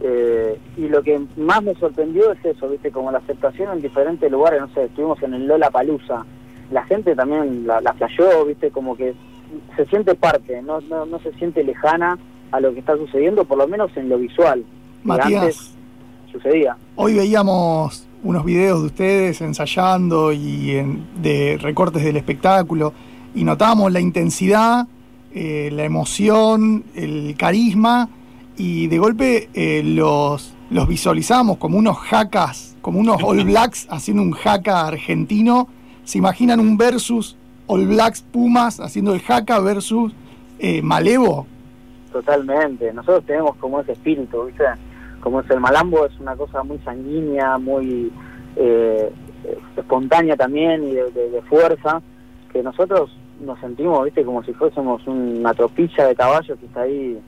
[0.00, 2.90] Eh, y lo que más me sorprendió es eso, ¿viste?
[2.90, 6.24] Como la aceptación en diferentes lugares, no sé, estuvimos en el Lola Palusa.
[6.70, 8.70] La gente también la, la flasheó, ¿viste?
[8.70, 9.14] Como que
[9.76, 12.18] se siente parte, no, no, no se siente lejana
[12.52, 14.64] a lo que está sucediendo, por lo menos en lo visual.
[15.02, 15.40] que Matías.
[15.42, 15.74] antes
[16.32, 16.76] sucedía.
[16.96, 22.92] Hoy veíamos unos videos de ustedes ensayando y en- de recortes del espectáculo
[23.36, 24.86] y notábamos la intensidad,
[25.32, 28.08] eh, la emoción, el carisma
[28.56, 34.22] y de golpe eh, los, los visualizamos como unos jacas, como unos All Blacks haciendo
[34.22, 35.68] un jaca argentino.
[36.04, 37.36] ¿Se imaginan un versus
[37.66, 40.12] All Blacks Pumas haciendo el jaca versus
[40.58, 41.46] eh, Malevo?
[42.12, 42.92] Totalmente.
[42.94, 44.64] Nosotros tenemos como ese espíritu, ¿viste?
[45.20, 48.10] Como es el malambo, es una cosa muy sanguínea, muy
[48.56, 49.12] eh,
[49.76, 52.00] espontánea también y de, de- de fuerza,
[52.52, 53.10] que nosotros
[53.40, 54.24] nos sentimos, ¿viste?
[54.24, 57.18] Como si fuésemos una tropilla de caballos que está ahí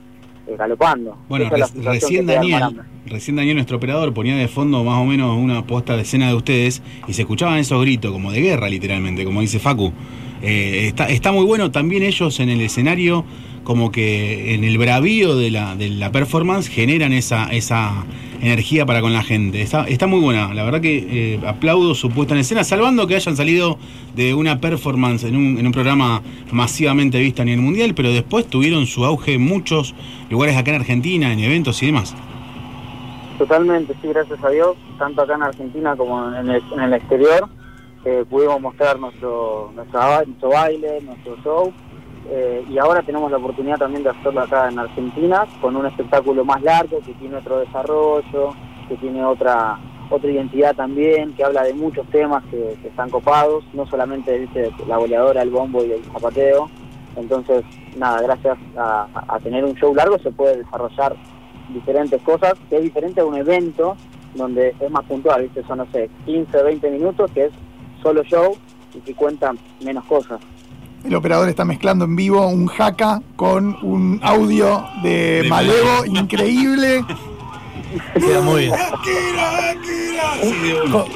[0.47, 1.17] eh, galopando.
[1.27, 1.49] Bueno,
[1.83, 6.01] recién Daniel, recién Daniel, nuestro operador, ponía de fondo más o menos una puesta de
[6.01, 9.93] escena de ustedes y se escuchaban esos gritos como de guerra, literalmente, como dice Facu.
[10.41, 13.25] Eh, está, está muy bueno también ellos en el escenario,
[13.63, 18.05] como que en el bravío de la, de la performance generan esa, esa
[18.41, 19.61] energía para con la gente.
[19.61, 23.15] Está, está muy buena, la verdad que eh, aplaudo su puesta en escena, salvando que
[23.15, 23.77] hayan salido
[24.15, 26.21] de una performance en un, en un programa
[26.51, 29.95] masivamente visto a nivel mundial, pero después tuvieron su auge en muchos
[30.29, 32.15] lugares acá en Argentina, en eventos y demás.
[33.37, 37.47] Totalmente, sí, gracias a Dios, tanto acá en Argentina como en el, en el exterior,
[38.05, 41.73] eh, pudimos mostrar nuestro, nuestro baile, nuestro show,
[42.31, 46.45] eh, y ahora tenemos la oportunidad también de hacerlo acá en Argentina, con un espectáculo
[46.45, 48.53] más largo, que tiene otro desarrollo,
[48.87, 49.79] que tiene otra
[50.11, 54.49] otra identidad también, que habla de muchos temas que, están copados, no solamente
[54.87, 56.67] la goleadora, el bombo y el zapateo.
[57.15, 57.63] Entonces,
[57.95, 61.15] nada, gracias a tener un show largo se puede desarrollar
[61.73, 63.95] diferentes cosas, que es diferente a un evento
[64.35, 65.63] donde es más puntual, ¿viste?
[65.63, 67.51] Son, no sé, 15, 20 minutos, que es
[68.01, 68.55] solo show
[68.93, 70.39] y que cuentan menos cosas.
[71.05, 77.03] El operador está mezclando en vivo un jaca con un audio de, De Malevo increíble.
[78.13, 78.75] Queda muy bien.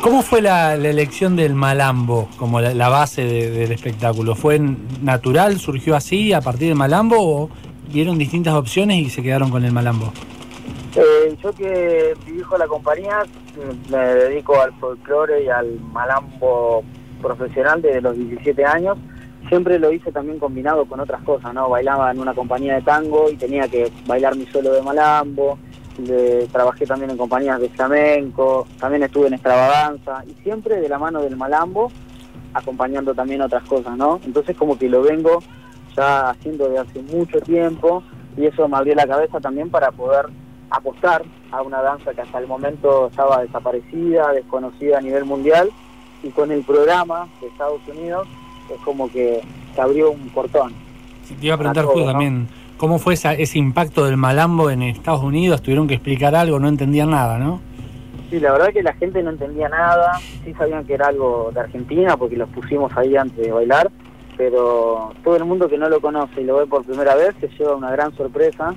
[0.02, 4.36] ¿Cómo fue la, la elección del malambo como la, la base de- del espectáculo?
[4.36, 4.60] ¿Fue
[5.02, 7.50] natural, surgió así a partir del malambo o
[7.92, 10.12] vieron distintas opciones y se quedaron con el malambo?
[10.96, 13.20] Eh, yo que dirijo la compañía,
[13.56, 16.84] mm, me dedico al folclore y al malambo
[17.22, 18.98] profesional desde los 17 años.
[19.50, 21.70] Siempre lo hice también combinado con otras cosas, ¿no?
[21.70, 25.58] Bailaba en una compañía de tango y tenía que bailar mi solo de malambo.
[25.98, 30.98] De- trabajé también en compañías de flamenco, también estuve en extravaganza y siempre de la
[30.98, 31.92] mano del malambo,
[32.56, 34.20] acompañando también otras cosas, ¿no?
[34.26, 35.40] Entonces como que lo vengo
[35.96, 38.02] ya haciendo de hace mucho tiempo
[38.36, 40.26] y eso me abrió la cabeza también para poder
[40.72, 41.22] apostar
[41.52, 45.70] a una danza que hasta el momento estaba desaparecida, desconocida a nivel mundial
[46.24, 48.28] y con el programa de Estados Unidos
[48.70, 49.42] es como que
[49.76, 50.74] se abrió un portón.
[51.40, 52.12] Te iba a preguntar justo ¿no?
[52.12, 55.62] también cómo fue esa- ese impacto del malambo en Estados Unidos.
[55.62, 57.62] Tuvieron que explicar algo, no entendían nada, ¿no?
[58.30, 61.60] Sí, la verdad que la gente no entendía nada, sí sabían que era algo de
[61.62, 63.92] Argentina porque los pusimos ahí antes de bailar,
[64.38, 67.48] pero todo el mundo que no lo conoce y lo ve por primera vez se
[67.50, 68.74] lleva una gran sorpresa.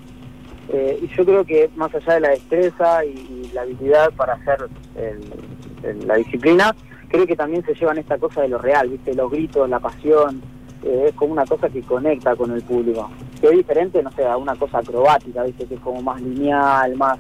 [0.73, 4.35] Eh, y yo creo que más allá de la destreza y, y la habilidad para
[4.35, 4.59] hacer
[4.97, 6.75] el- el- la disciplina,
[7.09, 9.15] creo que también se llevan esta cosa de lo real, ¿viste?
[9.15, 10.43] Los gritos, la pasión,
[10.83, 13.11] eh, es como una cosa que conecta con el público.
[13.41, 15.67] Que es diferente, no sé, a una cosa acrobática, ¿viste?
[15.67, 17.19] Que es como más lineal, más...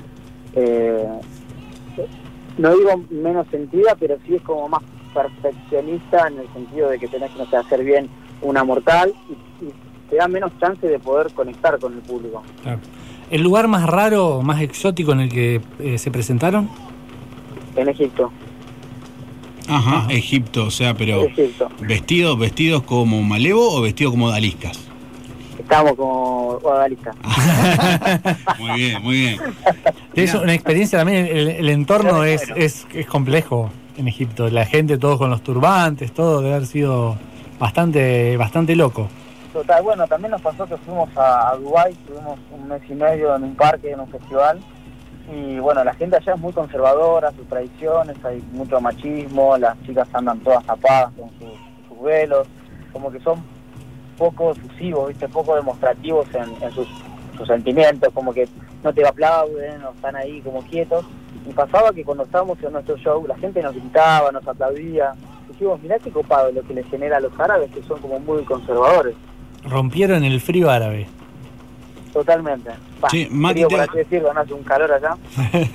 [0.54, 1.06] eh,
[2.58, 4.82] no digo menos sentida, pero sí es como más
[5.12, 8.08] perfeccionista en el sentido de que tenés que no sé, hacer bien
[8.42, 9.72] una mortal y, y
[10.08, 12.42] te da menos chance de poder conectar con el público.
[12.62, 12.80] Claro.
[13.30, 16.68] ¿El lugar más raro, más exótico en el que eh, se presentaron?
[17.74, 18.30] En Egipto,
[19.68, 21.68] Ajá, Egipto, o sea, pero Egipto.
[21.80, 24.78] vestidos, vestidos como malevo o vestidos como daliscas.
[25.58, 27.12] Estamos como guadalista.
[28.58, 29.40] Muy bien, muy bien.
[30.14, 34.48] Es una experiencia también, el, el entorno es, es, es complejo en Egipto.
[34.48, 37.16] La gente, todos con los turbantes, todo debe haber sido
[37.58, 39.08] bastante, bastante loco.
[39.52, 43.34] Total, bueno, también nos pasó que fuimos a, a Dubái, estuvimos un mes y medio
[43.34, 44.60] en un parque, en un festival,
[45.32, 50.08] y bueno, la gente allá es muy conservadora, sus tradiciones, hay mucho machismo, las chicas
[50.12, 52.46] andan todas tapadas con sus, velos,
[52.92, 53.42] como que son
[54.16, 55.28] poco efusivos, ¿viste?
[55.28, 56.86] poco demostrativos en, sus,
[57.46, 58.48] sentimientos, como que
[58.84, 61.04] no te aplauden o están ahí como quietos.
[61.48, 65.12] Y pasaba que cuando estábamos en nuestro show, la gente nos gritaba, nos aplaudía.
[65.48, 68.44] Dijimos, mirá qué copado lo que les genera a los árabes, que son como muy
[68.44, 69.14] conservadores.
[69.64, 71.08] Rompieron el frío árabe.
[72.16, 72.70] Totalmente.
[73.10, 75.16] Sí, Mati, frío, te- por así decirlo, no hace un calor allá.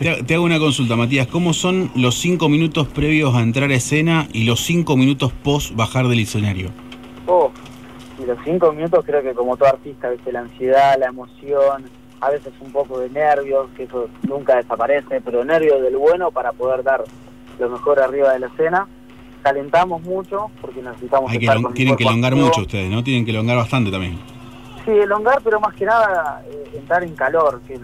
[0.00, 1.26] Te, te hago una consulta, Matías.
[1.28, 5.74] ¿Cómo son los cinco minutos previos a entrar a escena y los cinco minutos post
[5.76, 6.70] bajar del escenario?
[7.26, 7.50] Oh,
[8.22, 10.32] y los cinco minutos creo que como todo artista, ¿viste?
[10.32, 11.84] la ansiedad, la emoción,
[12.20, 16.52] a veces un poco de nervios, que eso nunca desaparece, pero nervios del bueno para
[16.52, 17.04] poder dar
[17.60, 18.86] lo mejor arriba de la escena.
[19.42, 22.48] Calentamos mucho porque necesitamos Hay que estar elon- con el tienen que elongar activo.
[22.48, 23.02] mucho ustedes, ¿no?
[23.04, 24.18] Tienen que elongar bastante también.
[24.86, 27.74] Sí, elongar, pero más que nada eh, entrar en calor, que,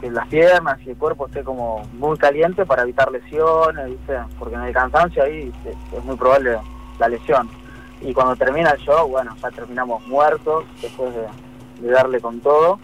[0.00, 3.92] que- las piernas y el cuerpo esté como muy caliente para evitar lesiones,
[4.38, 6.58] porque en el cansancio ahí es, es muy probable
[6.98, 7.48] la lesión.
[8.02, 11.26] Y cuando termina el show, bueno, ya terminamos muertos después de,
[11.86, 12.78] de darle con todo.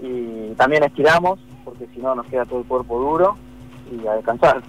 [0.00, 3.36] y también estiramos, porque si no nos queda todo el cuerpo duro
[3.90, 4.62] y a descansar.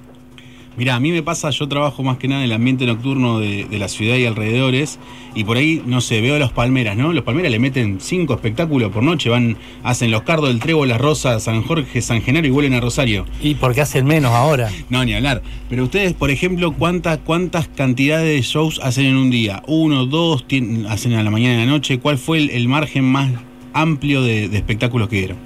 [0.78, 3.66] Mirá, a mí me pasa, yo trabajo más que nada en el ambiente nocturno de,
[3.66, 5.00] de la ciudad y alrededores,
[5.36, 7.12] y por ahí, no sé, veo a los Palmeras, ¿no?
[7.12, 11.02] Los Palmeras le meten cinco espectáculos por noche, van, hacen los cardos del Trébol, las
[11.02, 13.26] Rosas, San Jorge, San Genaro y vuelven a Rosario.
[13.42, 14.70] Y porque hacen menos ahora.
[14.90, 15.42] No, ni hablar.
[15.70, 19.62] Pero ustedes, por ejemplo, ¿cuántas, cuántas cantidades de shows hacen en un día?
[19.68, 22.00] ¿Uno, dos, tien- hacen a la mañana y a la noche?
[22.00, 23.30] ¿Cuál fue el, el margen más
[23.74, 25.38] amplio de, de espectáculos que dieron?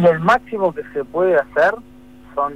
[0.00, 1.74] Y el máximo que se puede hacer
[2.36, 2.54] son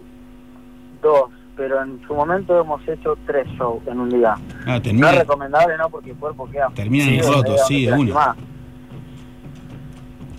[1.03, 4.35] dos, pero en su momento hemos hecho tres shows en un día.
[4.67, 5.89] Ah, No es recomendable, ¿no?
[5.91, 6.69] Porque el cuerpo queda...
[6.75, 7.99] terminan Sí, rotos, sí, de una.
[7.99, 8.35] lastimado.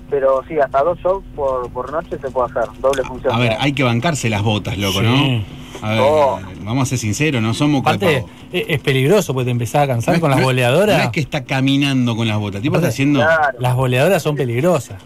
[0.09, 3.33] Pero sí, hasta dos shows por, por noche se puede hacer, doble función.
[3.33, 5.05] A ver, hay que bancarse las botas, loco, Sí.
[5.05, 5.63] ¿no?
[5.87, 6.39] A ver, Oh.
[6.63, 10.13] vamos a ser sinceros, no somos Aparte, es, es peligroso porque te empezás a cansar
[10.13, 10.97] No es- con las boleadoras.
[10.97, 13.19] No es que está caminando con las botas, tipo está haciendo.
[13.19, 13.57] Claro.
[13.59, 15.01] Las boleadoras son peligrosas.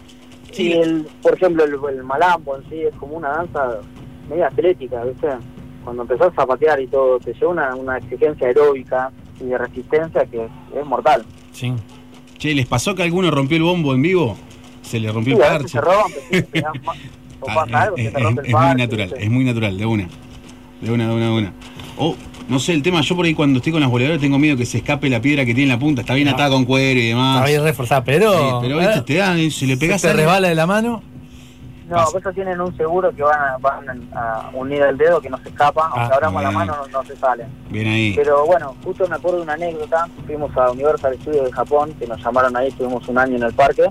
[0.52, 3.78] Sí, el, por ejemplo, el, el malambo en sí es como una danza
[4.28, 5.28] media atlética, ¿viste?
[5.88, 9.10] Cuando empezás a patear y todo, te lleva una, una exigencia aeróbica
[9.40, 11.24] y de resistencia que es, es mortal.
[11.50, 11.72] Sí.
[12.36, 14.36] Che, ¿les pasó que alguno rompió el bombo en vivo?
[14.82, 15.68] Se le rompió Sí, el parche.
[15.68, 16.46] se rompe,
[17.40, 19.78] o pasa algo, es, se te es- rompe el es muy natural, es muy natural,
[19.78, 20.08] de una.
[20.82, 21.52] De una, de una, de una.
[21.96, 22.14] O,
[22.50, 24.66] no sé, el tema, yo por ahí cuando estoy con las boleadoras tengo miedo que
[24.66, 26.02] se escape la piedra que tiene en la punta.
[26.02, 26.34] Está bien No.
[26.34, 27.36] atada con cuero y demás.
[27.38, 28.30] Está bien reforzada, pero.
[28.30, 31.02] Sí, pero viste, eh, te da, si le pegas se te resbala de la mano.
[31.88, 32.32] No, Pasa.
[32.32, 35.82] tienen un seguro que van a, van a unir el dedo que no se escapa,
[35.86, 37.46] aunque Ah, abramos la mano no, no se sale.
[37.70, 38.12] Bien ahí.
[38.14, 42.06] Pero bueno, justo me acuerdo de una anécdota, fuimos a Universal Studios de Japón, que
[42.06, 43.90] nos llamaron ahí, estuvimos un año en el parque,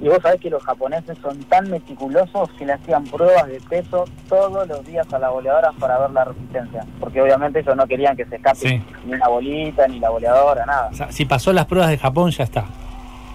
[0.00, 4.04] y vos sabés que los japoneses son tan meticulosos que le hacían pruebas de peso
[4.28, 8.16] todos los días a la boleadora para ver la resistencia, porque obviamente ellos no querían
[8.16, 8.82] que se escape Sí.
[9.06, 10.88] ni una bolita, ni la boleadora, nada.
[10.92, 12.64] O sea, si pasó las pruebas de Japón, ya está.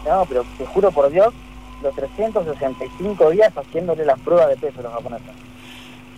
[0.08, 1.34] No, pero te juro por Dios,
[1.82, 5.32] los 365 días haciéndole las pruebas de peso a los japoneses.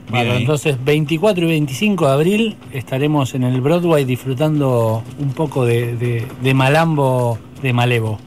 [0.09, 0.41] Bien Bueno, ahí.
[0.41, 6.25] entonces 24 y 25 de abril estaremos en el Broadway disfrutando un poco de, de-
[6.41, 8.17] de Malambo de Malevo.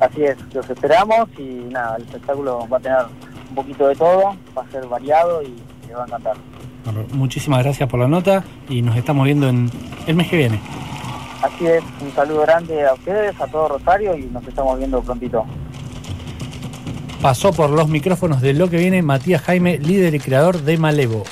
[0.00, 1.42] Así es, los esperamos y
[1.72, 2.98] nada, el espectáculo va a tener
[3.50, 5.54] un poquito de todo, va a ser variado y
[5.86, 6.36] les va a encantar.
[6.84, 9.70] Bueno, muchísimas gracias por la nota y nos estamos viendo en
[10.06, 10.58] el mes que viene.
[11.42, 15.44] Así es, un saludo grande a ustedes, a todo Rosario y nos estamos viendo prontito.
[17.22, 21.22] Pasó por los micrófonos de lo que viene Matías Jaime, líder y creador de Malevo.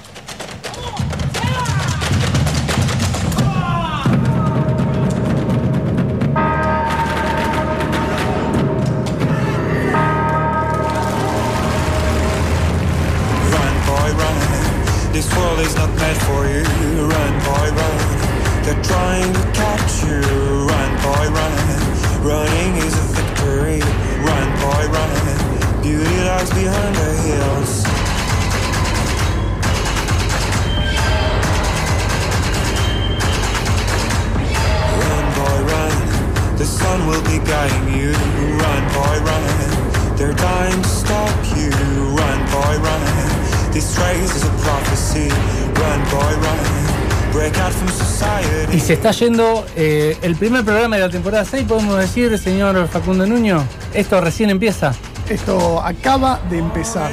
[49.11, 53.65] Está yendo eh, el primer programa de la temporada 6, podemos decir, señor Facundo Nuño.
[53.93, 54.95] Esto recién empieza.
[55.29, 57.11] Esto acaba de empezar.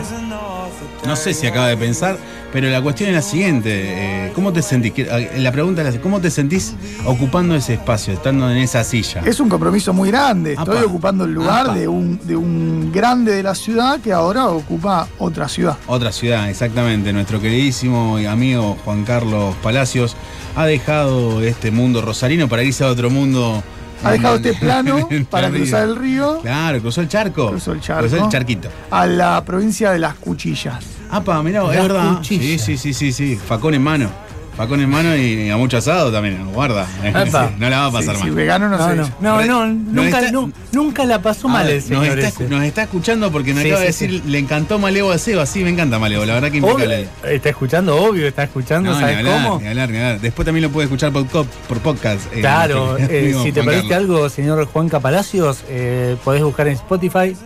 [1.06, 2.18] No sé si acaba de pensar,
[2.54, 3.70] pero la cuestión es la siguiente.
[3.74, 4.94] eh, ¿Cómo te sentís?
[4.98, 6.74] Eh, La pregunta es, ¿cómo te sentís
[7.06, 9.22] ocupando ese espacio, estando en esa silla?
[9.26, 10.54] Es un compromiso muy grande.
[10.54, 10.86] Estoy Apa.
[10.88, 11.76] ocupando el lugar Apa.
[11.76, 15.78] de un, de un grande de la ciudad que ahora ocupa otra ciudad.
[15.88, 17.12] Otra ciudad, exactamente.
[17.14, 20.16] Nuestro queridísimo amigo Juan Carlos Palacios
[20.56, 23.62] ha dejado este mundo rosarino para irse a otro mundo.
[24.04, 27.50] Ha dejado este plano para cruzar el río Claro, cruzó el charco.
[27.50, 28.08] Cruzó el charco.
[28.08, 28.70] Cruzó el charquito.
[28.92, 30.84] a la provincia de las Cuchillas.
[31.10, 32.16] Apa, mirá, es verdad.
[32.18, 32.62] cuchillas.
[32.62, 33.36] Sí, sí, sí, sí, sí.
[33.38, 34.10] Facón en mano.
[34.58, 36.88] Facón en mano y a mucho asado también, guarda.
[37.60, 38.24] No la va a pasar mal.
[38.24, 39.12] si vegano no, No, sé.
[39.22, 42.50] no, no, no, nunca, está- nu- nunca la pasó mal el nos, señor está, ese.
[42.50, 45.46] nos está escuchando porque me Sí, acaba de sí, decir, le encantó Maleo a Seba.
[45.46, 47.08] Sí, me encanta Maleo, la verdad que Obvio, impecable.
[47.36, 49.60] está escuchando, obvio, está escuchando, No, ni ¿sabes hablar, cómo?
[49.62, 50.22] ni hablar, ni hablar.
[50.22, 52.26] Después también lo puede escuchar por, por podcast.
[52.34, 56.74] eh, Claro, eh, si te Juan perdiste algo, señor Juanca Palacios, eh, podés buscar en
[56.74, 57.38] Spotify,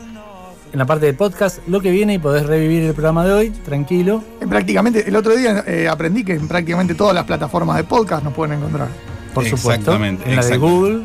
[0.72, 3.50] en la parte de podcast, lo que viene y podés revivir el programa de hoy,
[3.50, 4.24] tranquilo.
[4.40, 8.24] En prácticamente, el otro día eh, aprendí que en prácticamente todas las plataformas de podcast
[8.24, 8.88] nos pueden encontrar.
[9.34, 9.72] Por supuesto.
[9.92, 10.58] Exactamente, En la de.
[10.58, 11.04] Google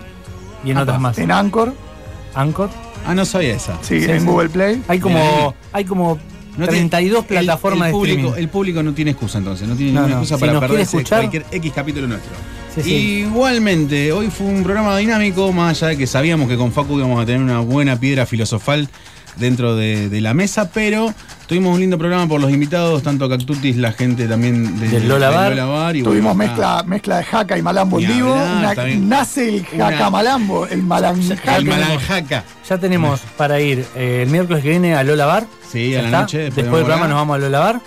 [0.65, 1.19] y en otras más.
[1.19, 1.73] En Anchor,
[2.35, 2.71] Anchor.
[3.07, 3.79] Ah, no sabía esa.
[3.83, 4.27] sí, Sí, en sí.
[4.27, 4.83] Google Play.
[4.89, 6.19] Hay como, hay como
[6.57, 8.41] No 32 tiene- plataformas el, de público, streaming.
[8.43, 10.23] El público no tiene excusa entonces, no tiene No, ninguna no.
[10.23, 12.33] excusa Si para escuchar- cualquier X capítulo nuestro.
[12.75, 12.95] Sí, sí.
[13.29, 17.23] Igualmente, hoy fue un programa dinámico, más allá de que sabíamos que con Facu íbamos
[17.23, 18.89] a tener una buena piedra filosofal
[19.37, 21.13] dentro de, de la mesa, pero
[21.47, 25.31] tuvimos un lindo programa por los invitados, tanto Cactutis, la gente también de- Del Lola
[25.31, 25.95] Bar.
[25.97, 28.33] y Tuvimos bueno, mezcla, mezcla de jaca y malambo en vivo.
[28.35, 31.57] Una- nace el jaca Una- malambo, el malanjaca.
[31.57, 32.45] El Malanjaca.
[32.69, 35.47] Ya tenemos para ir eh, el miércoles que viene a Lola Bar.
[35.71, 36.21] Sí, a la está.
[36.23, 36.39] noche.
[36.39, 37.81] Después del podemos programa nos vamos a Lola Bar.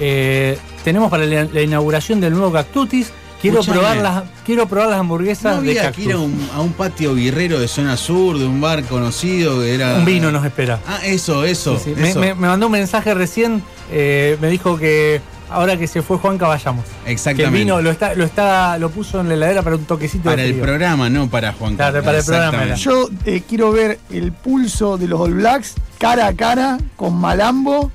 [0.00, 3.12] Eh, tenemos para la, la inauguración del nuevo Cactutis.
[3.44, 3.80] Quiero Escuchame.
[3.86, 6.04] probar las, quiero probar las hamburguesas No de había que cactus.
[6.06, 9.74] ir a un, a un patio guerrero de zona sur, de un bar conocido que
[9.74, 9.96] era.
[9.96, 10.80] Un vino nos espera.
[10.86, 11.76] Ah, eso, eso.
[11.78, 12.00] Sí, sí.
[12.00, 12.20] Me, eso.
[12.20, 13.62] me- me mandó un mensaje recién,
[13.92, 16.84] eh, me dijo que ahora que se fue Juanca vayamos.
[17.04, 17.58] Que el Exactamente.
[17.58, 20.46] vino lo está, lo está, lo puso en la heladera para un toquecito para de
[20.48, 20.64] el frío.
[20.64, 22.74] programa, no para Juan Claro, para el programa era.
[22.74, 23.20] Exactamente.
[23.26, 27.92] Yo eh, quiero ver el pulso de los All Blacks cara a cara con Malambo,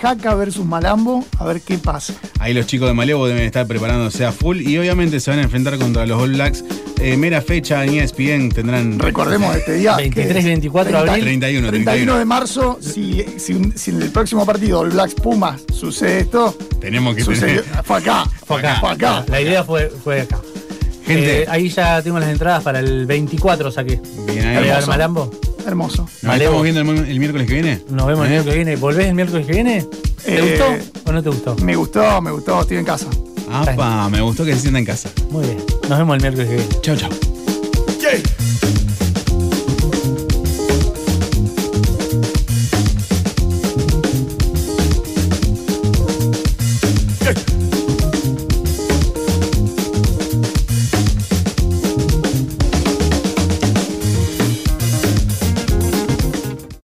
[0.00, 2.14] Jaca versus Malambo, a ver qué pasa.
[2.38, 5.42] Ahí los chicos de Malevo deben estar preparándose a full y obviamente se van a
[5.42, 6.64] enfrentar contra los All Blacks.
[7.00, 8.98] Eh, mera fecha en ESPN tendrán.
[8.98, 9.96] Recordemos este día.
[9.96, 11.24] que 23, es 24 de abril.
[11.24, 16.56] 31, 31 de marzo, si, si, en el próximo partido All Blacks Pumas sucede esto,
[16.80, 17.84] Tenemos que sucedió, tener.
[17.84, 18.80] fue acá, Fue acá.
[18.80, 19.24] fue acá.
[19.28, 20.40] La idea fue, fue acá.
[21.14, 21.42] Gente.
[21.42, 24.00] Eh, ahí ya tengo las entradas para el 24, saqué.
[24.26, 24.68] Bien ahí.
[24.68, 24.86] Para.
[24.86, 25.30] Malambo.
[25.66, 26.08] Hermoso.
[26.22, 27.80] ¿Nos estamos viendo el, el miércoles que viene?
[27.90, 28.34] Nos vemos el ¿Eh?
[28.34, 28.76] miércoles que viene.
[28.76, 29.86] ¿Volvés el miércoles que viene?
[30.24, 31.56] ¿Te Eh, gustó o no te gustó?
[31.56, 33.06] Me gustó, me gustó, estoy en casa.
[33.52, 35.10] Apa, me gustó que se sienta en casa.
[35.30, 35.58] Muy bien.
[35.88, 36.80] Nos vemos el miércoles que viene.
[36.82, 37.10] Chau, chau.
[38.00, 38.22] Yay.